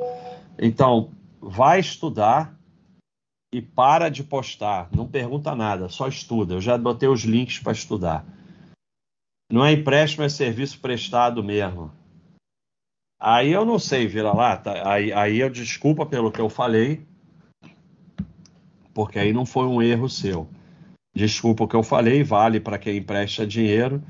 [0.58, 1.12] Então,
[1.42, 2.58] vai estudar
[3.54, 4.88] e para de postar.
[4.96, 6.54] Não pergunta nada, só estuda.
[6.54, 8.26] Eu já botei os links para estudar.
[9.52, 11.92] Não é empréstimo, é serviço prestado mesmo.
[13.20, 14.56] Aí eu não sei, vira lá.
[14.56, 14.90] Tá?
[14.90, 17.06] Aí, aí eu desculpa pelo que eu falei,
[18.94, 20.48] porque aí não foi um erro seu.
[21.14, 24.02] Desculpa o que eu falei, vale para quem empresta dinheiro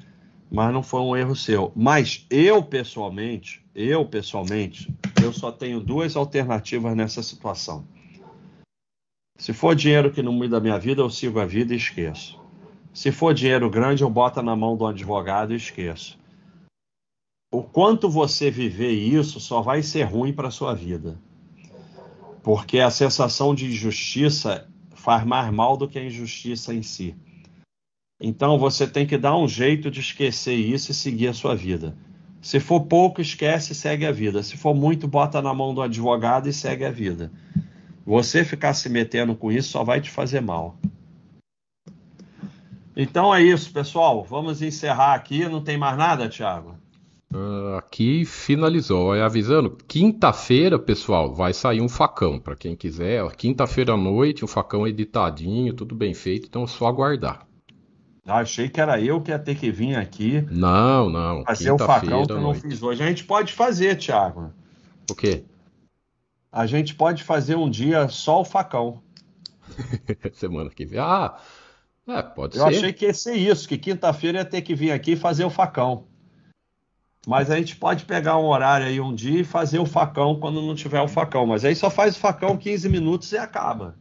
[0.54, 1.72] mas não foi um erro seu.
[1.76, 4.94] Mas eu pessoalmente, eu pessoalmente,
[5.24, 7.88] eu só tenho duas alternativas nessa situação.
[9.36, 12.40] Se for dinheiro que não muda a minha vida, eu sigo a vida e esqueço.
[12.94, 16.20] Se for dinheiro grande, eu boto na mão do advogado e esqueço.
[17.52, 21.20] O quanto você viver isso só vai ser ruim para sua vida.
[22.44, 27.16] Porque a sensação de injustiça faz mais mal do que a injustiça em si.
[28.26, 31.94] Então você tem que dar um jeito de esquecer isso e seguir a sua vida.
[32.41, 34.41] Se for pouco, esquece e segue a vida.
[34.41, 37.30] Se for muito, bota na mão do advogado e segue a vida.
[38.06, 40.78] Você ficar se metendo com isso só vai te fazer mal.
[42.95, 44.24] Então é isso, pessoal.
[44.24, 45.50] Vamos encerrar aqui.
[45.50, 46.78] Não tem mais nada, Thiago?
[47.34, 49.14] Uh, aqui finalizou.
[49.14, 53.30] É avisando, quinta-feira, pessoal, vai sair um facão para quem quiser.
[53.36, 56.48] Quinta-feira à noite, um facão editadinho, tudo bem feito.
[56.48, 57.45] Então é só aguardar.
[58.26, 60.45] Ah, achei que era eu que ia ter que vir aqui.
[60.50, 61.44] Não, não.
[61.44, 63.04] Fazer o facão que eu não fiz hoje.
[63.04, 64.54] A gente pode fazer, Thiago.
[65.12, 65.44] O quê?
[66.50, 69.02] A gente pode fazer um dia só o facão.
[70.34, 71.00] Semana que vem.
[71.00, 71.38] Ah,
[72.08, 72.74] é, pode eu ser.
[72.74, 75.50] Eu achei que ia ser isso, que quinta-feira ia ter que vir aqui fazer o
[75.50, 76.06] facão.
[77.28, 80.62] Mas a gente pode pegar um horário aí um dia e fazer o facão quando
[80.62, 81.45] não tiver o facão.
[81.45, 83.95] Mas aí só faz o facão 15 minutos e acaba.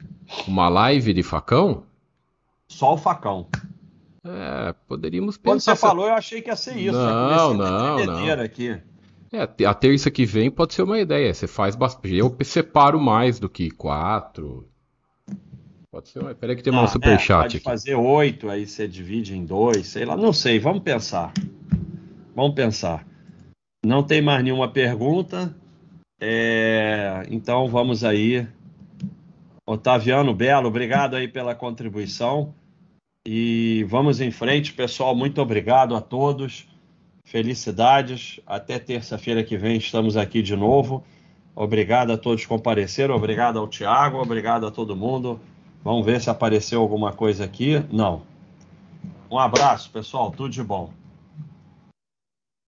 [0.46, 1.84] Uma live de facão?
[2.68, 3.46] Só o facão.
[4.24, 5.50] É, poderíamos pensar.
[5.50, 6.92] Quando você falou, eu achei que ia ser isso.
[6.92, 8.40] Não, não, não.
[8.40, 8.80] Aqui.
[9.32, 11.32] É, a terça que vem pode ser uma ideia.
[11.32, 12.14] Você faz bastante.
[12.14, 14.68] Eu separo mais do que quatro.
[15.90, 16.34] Pode ser uma.
[16.34, 17.64] Peraí que tem um ah, superchat é, pode aqui.
[17.64, 20.16] fazer oito, aí você divide em dois, sei lá.
[20.16, 21.32] Não sei, vamos pensar.
[22.34, 23.06] Vamos pensar.
[23.84, 25.54] Não tem mais nenhuma pergunta.
[26.20, 28.46] É, então vamos aí.
[29.66, 32.54] Otaviano Belo, obrigado aí pela contribuição.
[33.24, 35.14] E vamos em frente, pessoal.
[35.14, 36.66] Muito obrigado a todos.
[37.24, 38.40] Felicidades.
[38.44, 41.04] Até terça-feira que vem estamos aqui de novo.
[41.54, 43.14] Obrigado a todos que compareceram.
[43.14, 44.20] Obrigado ao Tiago.
[44.20, 45.38] Obrigado a todo mundo.
[45.84, 47.80] Vamos ver se apareceu alguma coisa aqui.
[47.92, 48.22] Não.
[49.30, 50.32] Um abraço, pessoal.
[50.32, 50.90] Tudo de bom.